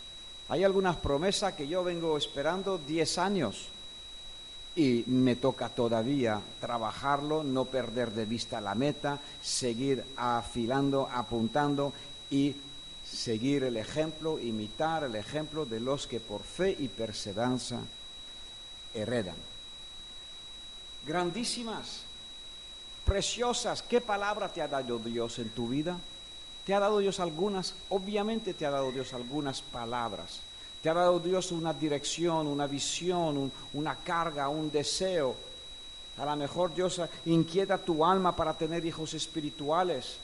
[0.49, 3.69] Hay algunas promesas que yo vengo esperando 10 años
[4.77, 11.93] y me toca todavía trabajarlo, no perder de vista la meta, seguir afilando, apuntando
[12.31, 12.55] y
[13.05, 17.79] seguir el ejemplo, imitar el ejemplo de los que por fe y perseverancia
[18.95, 19.37] heredan.
[21.07, 22.01] Grandísimas,
[23.05, 25.99] preciosas, ¿qué palabra te ha dado Dios en tu vida?
[26.65, 27.75] ¿Te ha dado Dios algunas?
[27.91, 30.41] Obviamente te ha dado Dios algunas palabras.
[30.85, 35.35] Te ha dado Dios una dirección, una visión, una carga, un deseo.
[36.19, 40.19] A lo mejor Dios inquieta tu alma para tener hijos espirituales.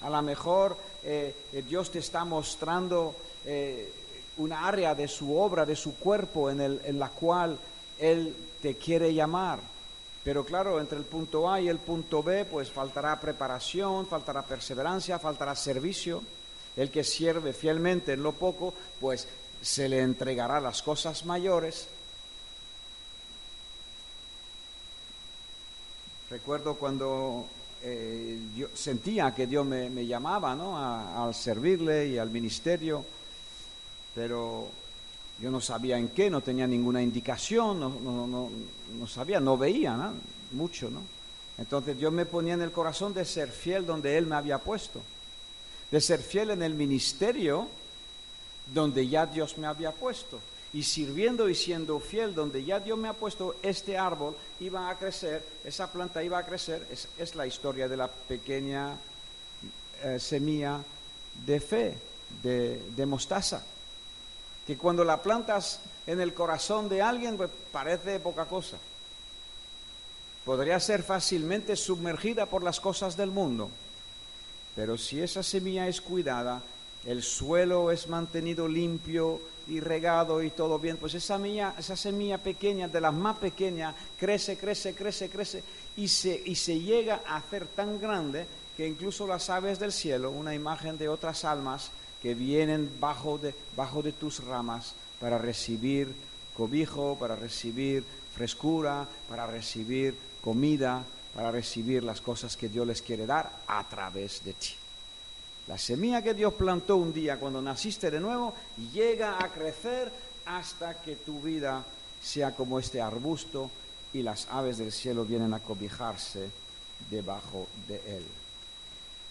[0.00, 3.92] A lo mejor eh, eh, Dios te está mostrando eh,
[4.38, 7.56] una área de su obra, de su cuerpo, en, la cual
[8.00, 9.60] Él te quiere llamar.
[10.24, 15.20] Pero claro, entre el punto A y el punto B, pues faltará preparación, faltará perseverancia,
[15.20, 16.24] faltará servicio.
[16.76, 19.28] El que sirve fielmente en lo poco, pues
[19.62, 21.88] se le entregará las cosas mayores.
[26.30, 27.46] Recuerdo cuando
[27.82, 30.78] eh, yo sentía que Dios me, llamaba ¿no?
[30.78, 33.04] al servirle y al ministerio,
[34.14, 34.68] pero
[35.40, 40.12] yo no sabía en qué, no tenía ninguna indicación, no, sabía, no veía
[40.52, 40.90] mucho.
[40.90, 41.00] ¿no?
[41.58, 45.00] Entonces Dios me ponía en el corazón de ser fiel donde Él me había puesto,
[45.90, 47.68] de ser fiel en el ministerio
[48.72, 50.40] donde ya Dios me había puesto.
[50.72, 54.96] Y sirviendo y siendo fiel donde ya Dios me ha puesto, este árbol iba a
[54.96, 56.86] crecer, esa planta iba a crecer,
[57.18, 58.96] es, la historia de la pequeña
[60.04, 60.78] eh, semilla
[61.44, 61.96] de fe,
[62.42, 63.64] de, mostaza,
[64.64, 68.76] que cuando la plantas en el corazón de alguien pues, parece poca cosa,
[70.44, 73.70] podría ser fácilmente sumergida por las cosas del mundo,
[74.76, 76.62] pero si esa semilla es cuidada,
[77.06, 81.38] el suelo es mantenido limpio y regado y todo bien, pues esa,
[81.96, 85.62] semilla pequeña, de las más pequeñas, crece, crece, crece, crece
[85.96, 90.30] y se, y se llega a hacer tan grande que incluso las aves del cielo,
[90.30, 92.90] una imagen de otras almas que vienen
[93.40, 96.08] de, bajo de tus ramas para recibir
[96.56, 103.26] cobijo, para recibir frescura, para recibir comida, para recibir las cosas que Dios les quiere
[103.26, 104.79] dar a través de ti.
[105.70, 108.52] La semilla que Dios plantó un día cuando naciste de nuevo
[108.92, 110.10] llega a crecer
[110.44, 111.84] hasta que tu vida
[112.20, 113.70] sea como este arbusto
[114.12, 116.50] y las aves del cielo vienen a cobijarse
[117.08, 118.24] debajo de él.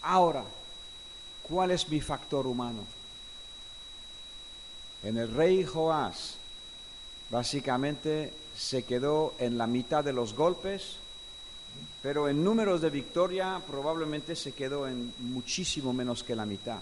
[0.04, 0.45] Ahora,
[1.43, 2.86] ¿cuál es mi factor humano?
[5.04, 6.36] En el rey Joás,
[7.30, 10.99] básicamente se quedó en la mitad de los golpes
[12.01, 16.79] pero en números de victoria probablemente se quedó en muchísimo menos que la mitad.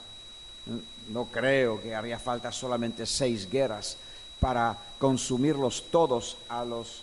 [1.10, 3.98] No creo que haría falta solamente seis guerras
[4.40, 7.02] para consumirlos todos a los,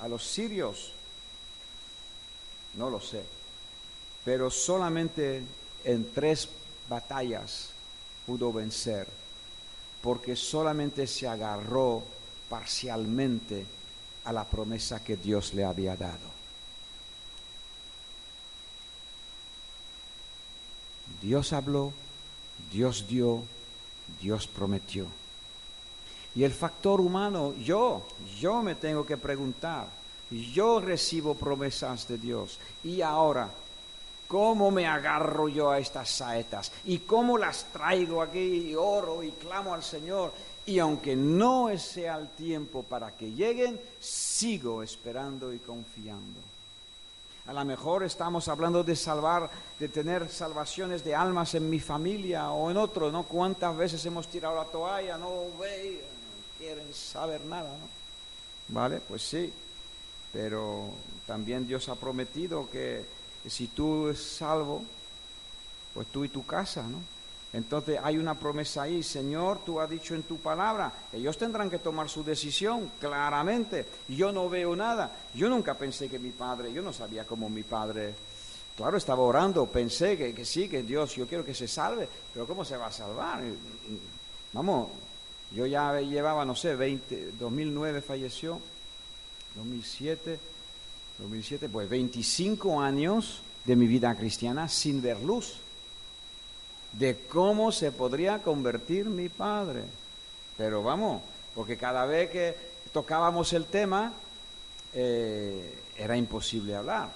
[0.00, 0.92] a los sirios.
[2.74, 3.22] No lo sé.
[4.24, 5.42] Pero solamente
[5.84, 6.48] en tres
[6.88, 7.70] batallas
[8.26, 9.06] pudo vencer,
[10.00, 12.02] porque solamente se agarró
[12.48, 13.66] parcialmente
[14.24, 16.41] a la promesa que Dios le había dado.
[21.22, 21.92] Dios habló,
[22.72, 23.42] Dios dio,
[24.20, 25.06] Dios prometió.
[26.34, 28.02] Y el factor humano, yo,
[28.38, 29.86] yo me tengo que preguntar,
[30.30, 32.58] yo recibo promesas de Dios.
[32.82, 33.48] Y ahora,
[34.26, 36.72] ¿cómo me agarro yo a estas saetas?
[36.86, 40.32] ¿Y cómo las traigo aquí y oro y clamo al Señor?
[40.64, 46.40] Y aunque no sea el tiempo para que lleguen, sigo esperando y confiando.
[47.46, 52.50] A lo mejor estamos hablando de salvar, de tener salvaciones de almas en mi familia
[52.52, 53.24] o en otro, ¿no?
[53.24, 55.18] ¿Cuántas veces hemos tirado la toalla?
[55.18, 57.88] No ve, no quieren saber nada, ¿no?
[58.68, 59.00] ¿Vale?
[59.00, 59.52] Pues sí,
[60.32, 60.90] pero
[61.26, 63.04] también Dios ha prometido que
[63.46, 64.84] si tú es salvo,
[65.92, 66.98] pues tú y tu casa, ¿no?
[67.52, 71.78] Entonces hay una promesa ahí, Señor, tú has dicho en tu palabra, ellos tendrán que
[71.78, 73.86] tomar su decisión, claramente.
[74.08, 75.14] Yo no veo nada.
[75.34, 78.14] Yo nunca pensé que mi padre, yo no sabía cómo mi padre,
[78.74, 82.46] claro, estaba orando, pensé que, que sí, que Dios, yo quiero que se salve, pero
[82.46, 83.42] ¿cómo se va a salvar?
[84.54, 84.88] Vamos,
[85.54, 88.60] yo ya llevaba, no sé, 20, 2009 falleció,
[89.56, 90.40] 2007,
[91.18, 95.56] 2007, pues 25 años de mi vida cristiana sin ver luz
[96.92, 99.82] de cómo se podría convertir mi padre.
[100.56, 101.22] Pero vamos,
[101.54, 102.56] porque cada vez que
[102.92, 104.12] tocábamos el tema
[104.92, 107.08] eh, era imposible hablar.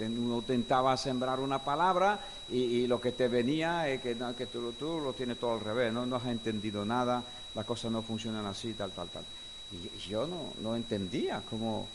[0.00, 2.18] Uno intentaba sembrar una palabra
[2.50, 6.04] y, lo que te venía es que, que tú, lo tienes todo al revés, ¿no?
[6.04, 7.22] no has entendido nada,
[7.54, 9.24] las cosas no funcionan así, tal, tal, tal.
[9.72, 11.86] Y yo no, no entendía cómo,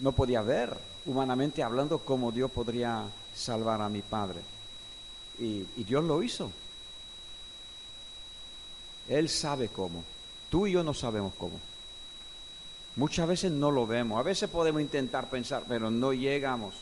[0.00, 0.76] no podía ver
[1.06, 4.40] humanamente hablando cómo Dios podría salvar a mi padre.
[5.38, 6.50] Y, Dios lo hizo.
[9.08, 10.04] Él sabe cómo.
[10.48, 11.60] Tú y yo no sabemos cómo.
[12.96, 14.18] Muchas veces no lo vemos.
[14.18, 16.74] A veces podemos intentar pensar, pero no llegamos.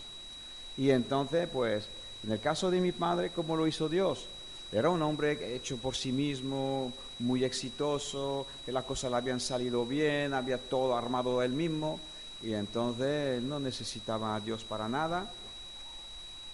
[0.76, 1.88] Y entonces, pues,
[2.24, 4.26] en el caso de mi padre, ¿cómo lo hizo Dios?
[4.70, 9.84] Era un hombre hecho por sí mismo, muy exitoso, que las cosas le habían salido
[9.84, 12.00] bien, había todo armado él mismo,
[12.42, 15.30] y entonces él no necesitaba a Dios para nada,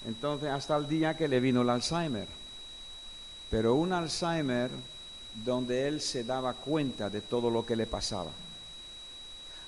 [0.07, 2.27] entonces, hasta el día que le vino el Alzheimer.
[3.51, 4.71] Pero un Alzheimer
[5.45, 8.31] donde él se daba cuenta de todo lo que le pasaba.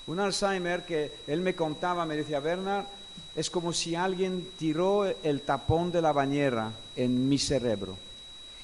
[0.07, 2.85] Un Alzheimer que él me contaba, me decía, Bernard,
[3.35, 7.97] es como si alguien tiró el tapón de la bañera en mi cerebro.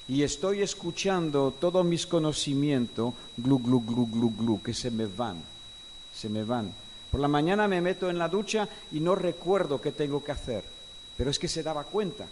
[0.08, 5.42] Y estoy escuchando todos mis conocimientos, glu, glu, glu, glu, glu, que se me van,
[6.14, 6.72] se me van.
[7.10, 10.77] Por la mañana me meto en la ducha y no recuerdo qué tengo que hacer
[11.18, 12.26] pero es que se daba cuenta.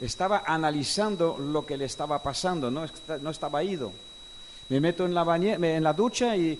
[0.00, 2.84] Estaba analizando lo que le estaba pasando, no,
[3.30, 3.92] estaba ido.
[4.68, 6.58] Me meto en la, en la ducha y,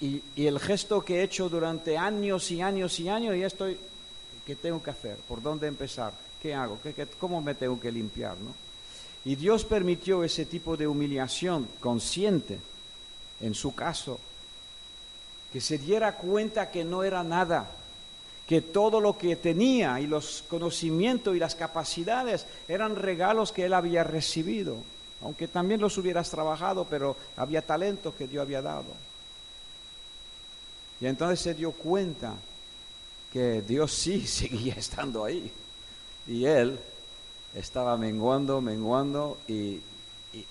[0.00, 3.78] el gesto que he hecho durante años y años y años, y estoy,
[4.44, 5.16] ¿qué tengo que hacer?
[5.28, 6.12] ¿Por dónde empezar?
[6.42, 6.78] ¿Qué hago?
[6.82, 8.36] ¿Qué, cómo me tengo que limpiar?
[9.24, 12.58] Y Dios permitió ese tipo de humillación consciente,
[13.40, 14.18] en su caso,
[15.52, 17.77] que se diera cuenta que no era nada,
[18.48, 23.74] que todo lo que tenía y los conocimientos y las capacidades eran regalos que él
[23.74, 24.78] había recibido,
[25.22, 28.86] aunque también los hubieras trabajado, pero había talentos que Dios había dado.
[30.98, 32.36] Y entonces se dio cuenta
[33.30, 35.52] que Dios sí seguía estando ahí
[36.26, 36.78] y él
[37.54, 39.80] estaba menguando, menguando y,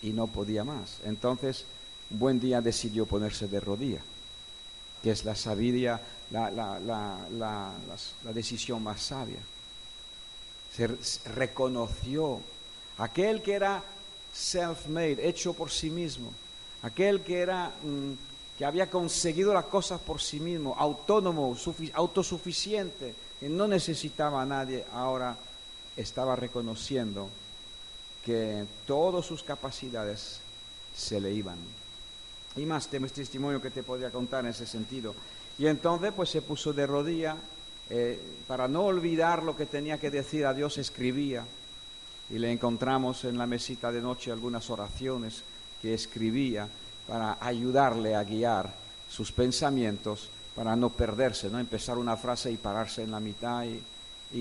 [0.04, 1.00] no podía más.
[1.04, 1.66] Entonces,
[2.12, 4.04] un buen día decidió ponerse de rodillas
[5.02, 6.00] que es la sabiduría,
[6.32, 7.72] la, la, la,
[8.24, 9.40] la decisión más sabia.
[10.76, 10.88] Se
[11.34, 12.42] reconoció.
[12.98, 13.84] Aquel que era
[14.34, 16.34] self-made, hecho por sí mismo,
[16.82, 18.14] aquel que era mm,
[18.58, 21.56] que había conseguido las cosas por sí mismo, autónomo,
[21.94, 25.38] autosuficiente, que no necesitaba a nadie, ahora
[25.96, 27.30] estaba reconociendo
[28.26, 30.40] que todas sus capacidades
[30.96, 31.58] se le iban
[32.58, 35.14] y más testimonio que te podría contar en ese sentido.
[35.60, 37.36] Y entonces pues se puso de rodilla,
[37.90, 41.46] eh, para no olvidar lo que tenía que decir a Dios, escribía.
[42.30, 45.44] Y le encontramos en la mesita de noche algunas oraciones
[45.82, 46.68] que escribía
[47.08, 48.74] para ayudarle a guiar
[49.10, 53.82] sus pensamientos, para no perderse, no empezar una frase y pararse en la mitad y,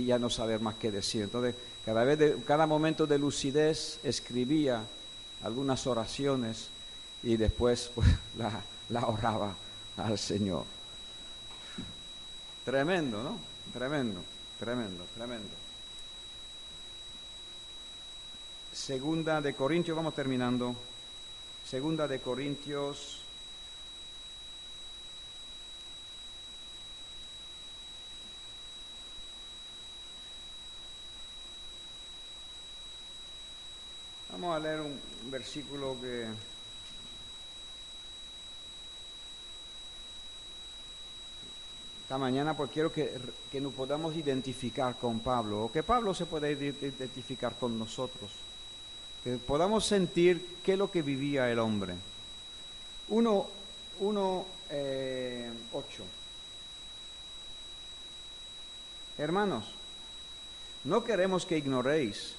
[0.05, 1.23] ya no saber más qué decir.
[1.23, 1.55] Entonces,
[1.85, 4.83] cada vez, de, cada momento de lucidez escribía
[5.45, 6.71] algunas oraciones
[7.27, 8.07] y después pues,
[8.39, 9.55] la, la ahorraba
[9.97, 10.65] al Señor.
[12.65, 13.39] Tremendo, ¿no?
[13.73, 14.23] Tremendo,
[14.61, 15.51] tremendo, tremendo.
[18.73, 20.77] Segunda de Corintios, vamos terminando.
[21.69, 23.23] Segunda de Corintios.
[34.31, 35.01] Vamos a leer un
[35.31, 36.27] versículo que
[42.07, 43.19] esta mañana porque quiero que,
[43.51, 48.31] que, nos podamos identificar con Pablo, o que Pablo se pueda identificar con nosotros,
[49.25, 51.95] que podamos sentir qué es lo que vivía el hombre.
[53.09, 53.49] Uno,
[53.99, 56.05] uno eh, ocho.
[59.19, 59.65] Hermanos,
[60.85, 62.37] no queremos que ignoréis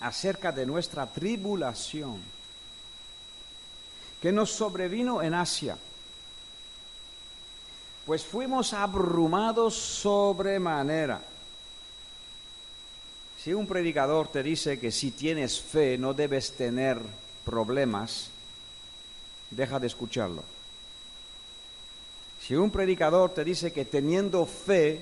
[0.00, 2.20] acerca de nuestra tribulación
[4.20, 5.78] que nos sobrevino en Asia,
[8.06, 11.20] pues fuimos abrumados sobremanera.
[13.42, 16.98] Si un predicador te dice que si tienes fe no debes tener
[17.44, 18.28] problemas,
[19.50, 20.44] deja de escucharlo.
[22.40, 25.00] Si un predicador te dice que teniendo fe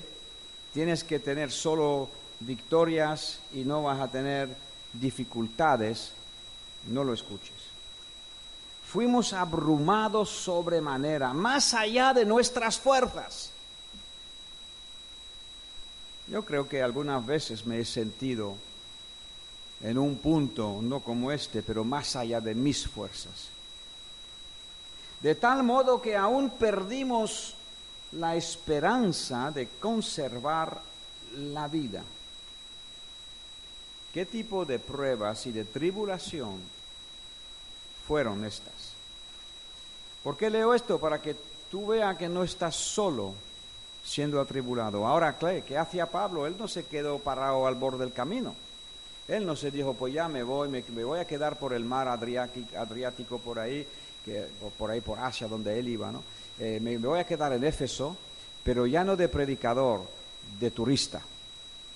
[0.73, 4.49] tienes que tener solo victorias y no vas a tener
[4.93, 6.11] dificultades,
[6.87, 7.58] no lo escuches.
[8.91, 13.51] Fuimos abrumados sobremanera, más allá de nuestras fuerzas.
[16.27, 18.55] Yo creo que algunas veces me he sentido
[19.81, 23.49] en un punto, no como este, pero más allá de mis fuerzas
[25.21, 27.55] de tal modo que aún perdimos
[28.13, 30.81] la esperanza de conservar
[31.37, 32.03] la vida.
[34.13, 36.59] ¿Qué tipo de pruebas y de tribulación
[38.07, 38.73] fueron estas?
[40.23, 40.99] ¿Por qué leo esto?
[40.99, 41.35] Para que
[41.71, 43.33] tú veas que no estás solo
[44.03, 45.05] siendo atribulado.
[45.05, 46.47] Ahora, ¿qué hacía Pablo?
[46.47, 48.55] Él no se quedó parado al borde del camino.
[49.27, 52.07] Él no se dijo, pues ya me voy, me, voy a quedar por el mar
[52.07, 53.85] Adriático por ahí
[54.77, 56.23] por ahí por Asia donde él iba, ¿no?
[56.59, 58.15] Eh, me, voy a quedar en Éfeso,
[58.63, 60.01] pero ya no de predicador,
[60.59, 61.21] de turista.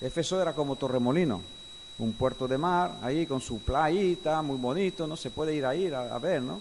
[0.00, 1.40] Éfeso era como Torremolino,
[1.98, 5.16] un puerto de mar, ahí con su playita, muy bonito, ¿no?
[5.16, 6.60] Se puede ir a ir a, ver, ¿no?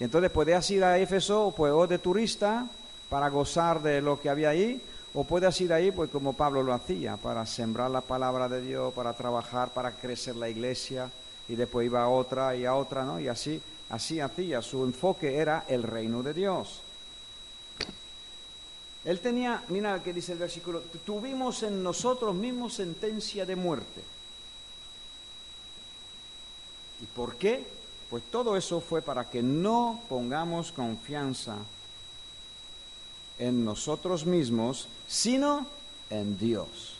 [0.00, 2.66] Y entonces puedes ir a Éfeso, pues, o de turista,
[3.08, 4.80] para gozar de lo que había ahí,
[5.14, 8.92] o puedes ir ahí, pues como Pablo lo hacía, para sembrar la palabra de Dios,
[8.92, 11.10] para trabajar, para crecer la iglesia,
[11.48, 13.20] y después iba a otra y a otra, ¿no?
[13.20, 16.80] Y así Así hacía, su enfoque era el reino de Dios.
[19.04, 24.02] Él tenía, mira que dice el versículo, tuvimos en nosotros mismos sentencia de muerte.
[27.02, 27.64] ¿Y por qué?
[28.14, 31.56] Pues todo eso fue para que no pongamos confianza
[33.40, 35.66] en nosotros mismos, sino
[36.10, 36.94] en Dios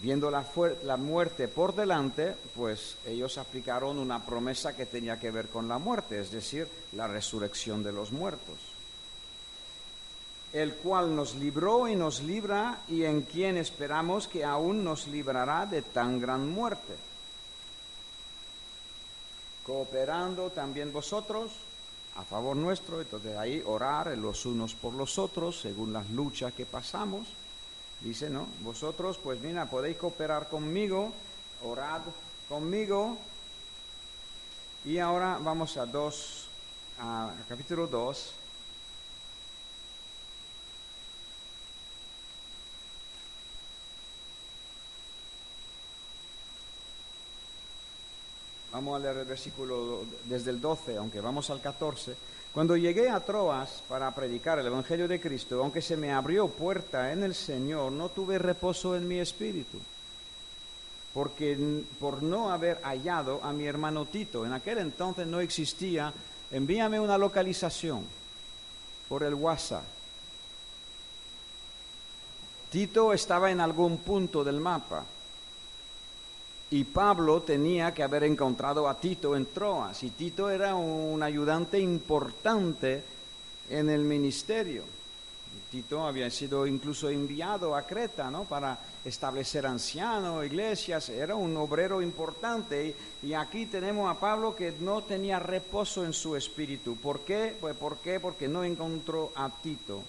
[0.00, 0.46] viendo la,
[0.84, 5.76] la, muerte por delante, pues ellos aplicaron una promesa que tenía que ver con la
[5.76, 8.56] muerte, es decir, la resurrección de los muertos,
[10.54, 15.66] el cual nos libró y nos libra y en quien esperamos que aún nos librará
[15.66, 17.09] de tan gran muerte.
[19.70, 21.52] Cooperando también vosotros
[22.16, 26.66] a favor nuestro, entonces ahí orar los unos por los otros según las luchas que
[26.66, 27.26] pasamos
[28.00, 28.46] Dice, ¿no?
[28.60, 31.12] Vosotros, pues mira, podéis cooperar conmigo,
[31.62, 32.00] orad
[32.48, 33.18] conmigo.
[34.86, 36.48] Y ahora vamos a dos,
[36.98, 38.32] a, capítulo 2.
[48.80, 52.16] Vamos a leer el versículo desde el 12, aunque vamos al 14.
[52.54, 57.12] Cuando llegué a Troas para predicar el Evangelio de Cristo, aunque se me abrió puerta
[57.12, 59.76] en el Señor, no tuve reposo en mi espíritu,
[61.12, 66.10] porque por no haber hallado a mi hermano Tito, en aquel entonces no existía,
[66.50, 68.02] envíame una localización
[69.10, 69.84] por el WhatsApp.
[72.70, 75.04] Tito estaba en algún punto del mapa
[76.72, 80.02] y Pablo tenía que haber encontrado a Tito en Troas.
[80.04, 83.02] Y Tito era un ayudante importante
[83.68, 84.84] en el ministerio.
[85.70, 88.44] Tito había sido incluso enviado a Creta ¿no?
[88.44, 92.94] para establecer ancianos, iglesias, era un obrero importante.
[93.22, 96.96] Y, aquí tenemos a Pablo que no tenía reposo en su espíritu.
[96.96, 97.56] ¿Por qué?
[97.60, 98.18] Pues ¿por qué?
[98.18, 100.02] Porque no encontró a Tito.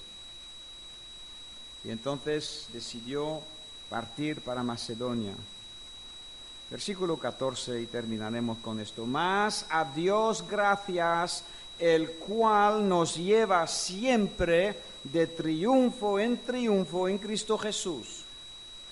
[1.84, 3.41] Y entonces decidió
[3.89, 5.34] partir para Macedonia.
[6.72, 9.05] Versículo 14 y terminaremos con esto.
[9.05, 11.43] Más a Dios gracias,
[11.78, 18.24] el cual nos lleva siempre de triunfo en triunfo en Cristo Jesús.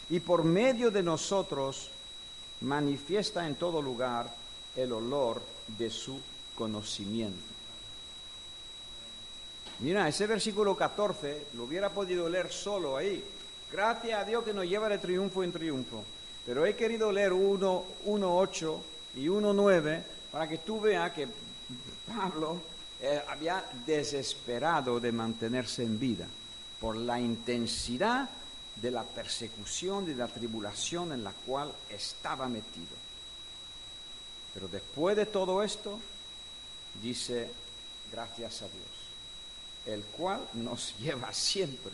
[0.10, 1.90] Y por medio de nosotros
[2.62, 4.30] manifiesta en todo lugar
[4.76, 5.42] el olor
[5.78, 6.20] de su
[6.56, 7.40] conocimiento.
[9.80, 13.24] Mira, ese versículo 14 lo hubiera podido leer solo ahí.
[13.72, 16.04] Gracias a Dios que nos lleva de triunfo en triunfo.
[16.50, 18.78] Pero he querido leer 1.8
[19.18, 21.28] y 1.9 para que tú veas que
[22.08, 22.60] Pablo
[23.00, 26.26] eh, había desesperado de mantenerse en vida
[26.82, 28.28] por la intensidad
[28.78, 32.98] de la persecución y de la tribulación en la cual estaba metido.
[34.52, 36.00] Pero después de todo esto,
[37.00, 37.52] dice,
[38.12, 41.92] gracias a Dios, el cual nos lleva siempre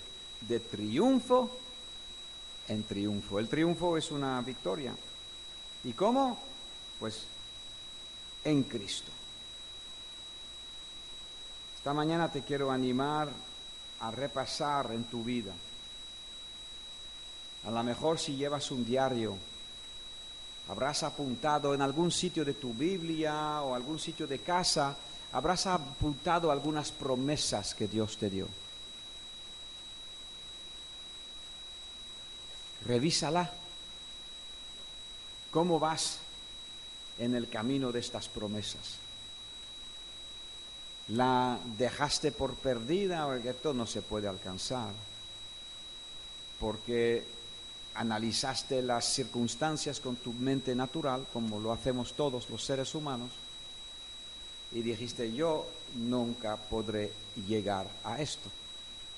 [0.48, 1.60] de triunfo
[2.68, 3.40] en triunfo.
[3.40, 4.94] El triunfo es una victoria.
[5.84, 6.40] ¿Y cómo?
[7.00, 7.26] Pues
[8.44, 9.12] en Cristo.
[11.78, 13.30] Esta mañana te quiero animar
[14.00, 15.54] a repasar en tu vida.
[17.66, 19.36] A lo mejor si llevas un diario,
[20.70, 24.96] habrás apuntado en algún sitio de tu Biblia o algún sitio de casa,
[25.32, 28.48] habrás apuntado algunas promesas que Dios te dio.
[32.86, 33.52] Revísala.
[35.52, 36.20] ¿Cómo vas
[37.18, 38.98] en el camino de estas promesas?
[41.10, 44.92] ¿La dejaste por perdida o que esto no se puede alcanzar?
[46.60, 47.26] Porque
[47.96, 53.30] analizaste las circunstancias con tu mente natural, como lo hacemos todos los seres humanos,
[54.74, 55.66] y dijiste, yo
[55.96, 57.12] nunca podré
[57.48, 58.50] llegar a esto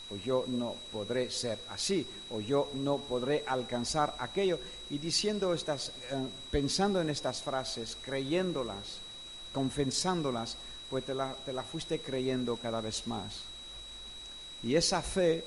[0.10, 4.60] o yo no podré ser así, o yo no podré alcanzar aquello.
[4.90, 9.00] Y diciendo estas, eh, pensando en estas frases, creyéndolas,
[9.54, 10.56] confesándolas,
[10.90, 13.42] pues te la, te la fuiste creyendo cada vez más.
[14.64, 15.44] Y esa fe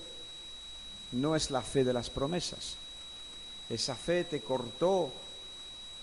[1.12, 2.76] no es la fe de las promesas.
[3.68, 5.10] Esa fe te cortó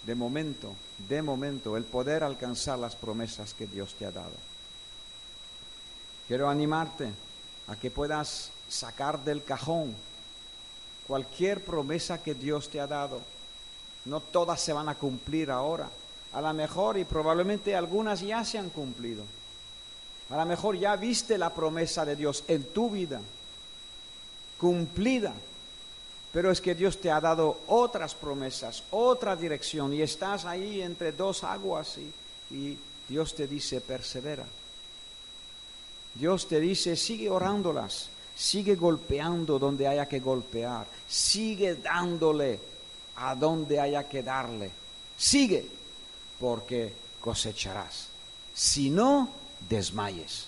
[0.03, 0.73] de momento,
[1.07, 4.35] de momento, el poder alcanzar las promesas que Dios te ha dado.
[6.27, 7.11] Quiero animarte
[7.67, 9.95] a que puedas sacar del cajón
[11.07, 13.21] cualquier promesa que Dios te ha dado.
[14.05, 15.89] No todas se van a cumplir ahora.
[16.33, 19.23] A lo mejor y probablemente algunas ya se han cumplido.
[20.29, 23.21] A lo mejor ya viste la promesa de Dios en tu vida,
[24.57, 25.33] cumplida.
[26.33, 31.13] Pero es que Dios te ha dado otras promesas, otra dirección y estás ahí entre
[31.13, 32.13] dos aguas y,
[32.53, 34.45] y Dios te dice, persevera.
[36.17, 42.59] Dios te dice, sigue orándolas, sigue golpeando donde haya que golpear, sigue dándole
[43.17, 44.71] a donde haya que darle,
[45.17, 45.67] sigue,
[46.39, 48.07] porque cosecharás.
[48.53, 49.29] Si no,
[49.69, 50.47] desmayes.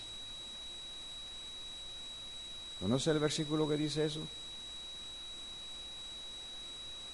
[2.79, 4.21] ¿Conoce el versículo que dice eso?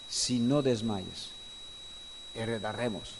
[0.09, 1.29] Si no desmayes,
[2.33, 3.15] heredaremos.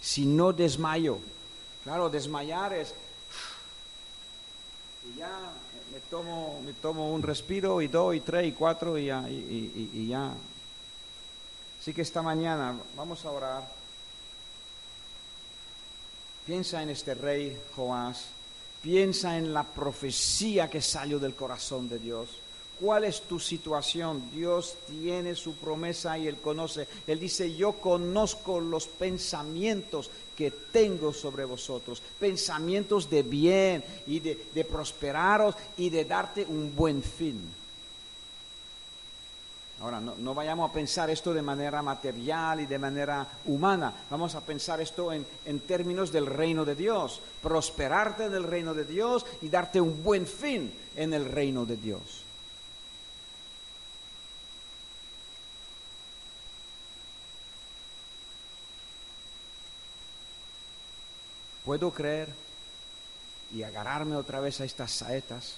[0.00, 1.18] Si no desmayo,
[1.82, 2.94] claro, desmayar es
[5.04, 5.52] y ya
[5.92, 10.06] me tomo, me tomo un respiro y dos y tres y cuatro y ya, y,
[10.08, 10.32] ya.
[11.80, 13.80] Así que esta mañana vamos a orar.
[16.46, 18.26] Piensa en este rey Joás,
[18.82, 22.28] piensa en la profecía que salió del corazón de Dios.
[22.78, 24.30] ¿Cuál es tu situación?
[24.32, 26.88] Dios tiene su promesa y Él conoce.
[27.06, 34.64] Él dice, yo conozco los pensamientos que tengo sobre vosotros, pensamientos de bien y de,
[34.64, 37.38] prosperaros y de darte un buen fin.
[39.82, 44.40] Ahora, no, vayamos a pensar esto de manera material y de manera humana, vamos a
[44.40, 49.50] pensar esto en, en términos del reino de Dios, prosperarte del reino de Dios y
[49.50, 52.19] darte un buen fin en el reino de Dios.
[61.70, 62.28] Puedo creer
[63.54, 65.54] y agarrarme otra vez a estas saetas.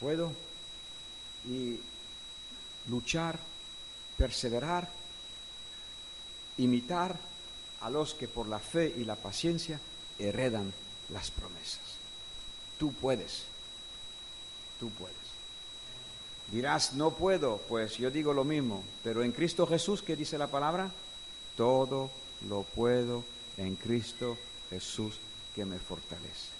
[0.00, 0.32] Puedo
[1.48, 1.78] y
[2.88, 3.38] luchar,
[4.16, 4.90] perseverar,
[6.58, 7.14] imitar
[7.80, 9.78] a los que por la fe y la paciencia
[10.18, 10.72] heredan
[11.10, 11.98] las promesas.
[12.76, 13.44] Tú puedes,
[14.80, 15.14] tú puedes.
[16.50, 20.48] Dirás, no puedo, pues yo digo lo mismo, pero en Cristo Jesús, ¿qué dice la
[20.48, 20.90] palabra?
[21.56, 22.10] Todo
[22.48, 23.22] lo puedo
[23.58, 24.36] en Cristo
[24.70, 25.16] Jesús
[25.54, 26.56] que me fortalece.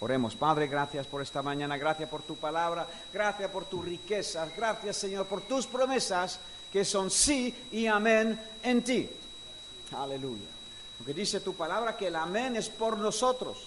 [0.00, 4.96] Oremos, Padre, gracias por esta mañana, gracias por tu palabra, gracias por tus riquezas, gracias
[4.96, 6.38] Señor por tus promesas
[6.72, 9.10] que son sí y amén en ti.
[9.96, 10.46] Aleluya.
[10.98, 13.58] Porque dice tu palabra que el amén es por nosotros.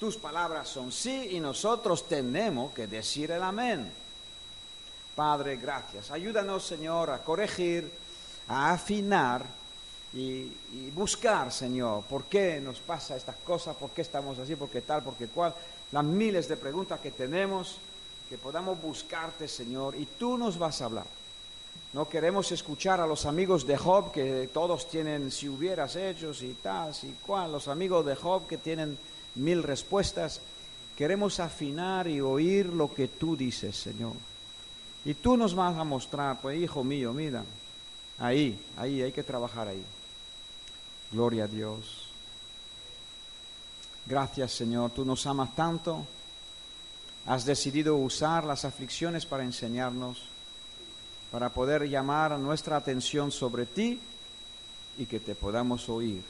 [0.00, 3.90] Tus palabras son sí y nosotros tenemos que decir el amén.
[5.14, 6.10] Padre, gracias.
[6.10, 7.90] Ayúdanos, Señor, a corregir,
[8.48, 9.44] a afinar
[10.12, 10.50] y,
[10.94, 15.02] buscar, Señor, por qué nos pasa estas cosas, por qué estamos así, por qué tal,
[15.02, 15.54] por qué cual,
[15.92, 17.78] las miles de preguntas que tenemos,
[18.28, 21.06] que podamos buscarte, Señor, y tú nos vas a hablar.
[21.92, 26.54] No queremos escuchar a los amigos de Job que todos tienen si hubieras hecho, si
[26.62, 28.98] tal, si cual, los amigos de Job que tienen
[29.36, 30.40] mil respuestas.
[30.96, 34.14] Queremos afinar y oír lo que tú dices, Señor.
[35.04, 37.44] Y tú nos vas a mostrar, pues hijo mío, mira,
[38.18, 39.82] ahí, ahí, hay que trabajar ahí.
[41.10, 42.08] Gloria a Dios.
[44.06, 46.06] Gracias Señor, tú nos amas tanto
[47.28, 50.22] has decidido usar las aflicciones para enseñarnos,
[51.30, 54.00] para poder llamar nuestra atención sobre ti
[54.96, 56.22] y que te podamos oír.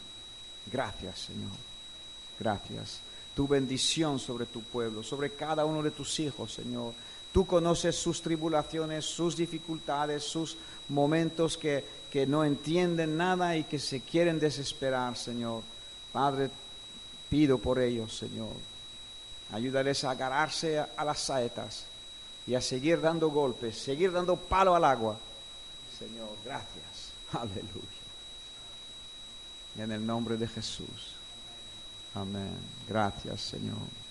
[0.70, 1.52] Gracias, Señor.
[2.38, 2.98] Gracias.
[3.32, 6.94] Tu bendición sobre tu pueblo, sobre cada uno de tus hijos, Señor.
[7.32, 10.56] Tú conoces sus tribulaciones, sus dificultades, sus
[10.88, 15.62] momentos que, que no entienden nada y que se quieren desesperar, Señor.
[16.12, 16.50] Padre,
[17.28, 18.52] pido por ellos, Señor.
[19.52, 21.84] Ayúdales a agarrarse a, a las saetas
[22.46, 25.18] y a seguir dando golpes, seguir dando palo al agua.
[25.98, 27.12] Señor, gracias.
[27.32, 27.98] Aleluya.
[29.76, 31.14] En el nombre de Jesús.
[32.14, 32.56] Amén.
[32.88, 34.07] Gracias, Señor.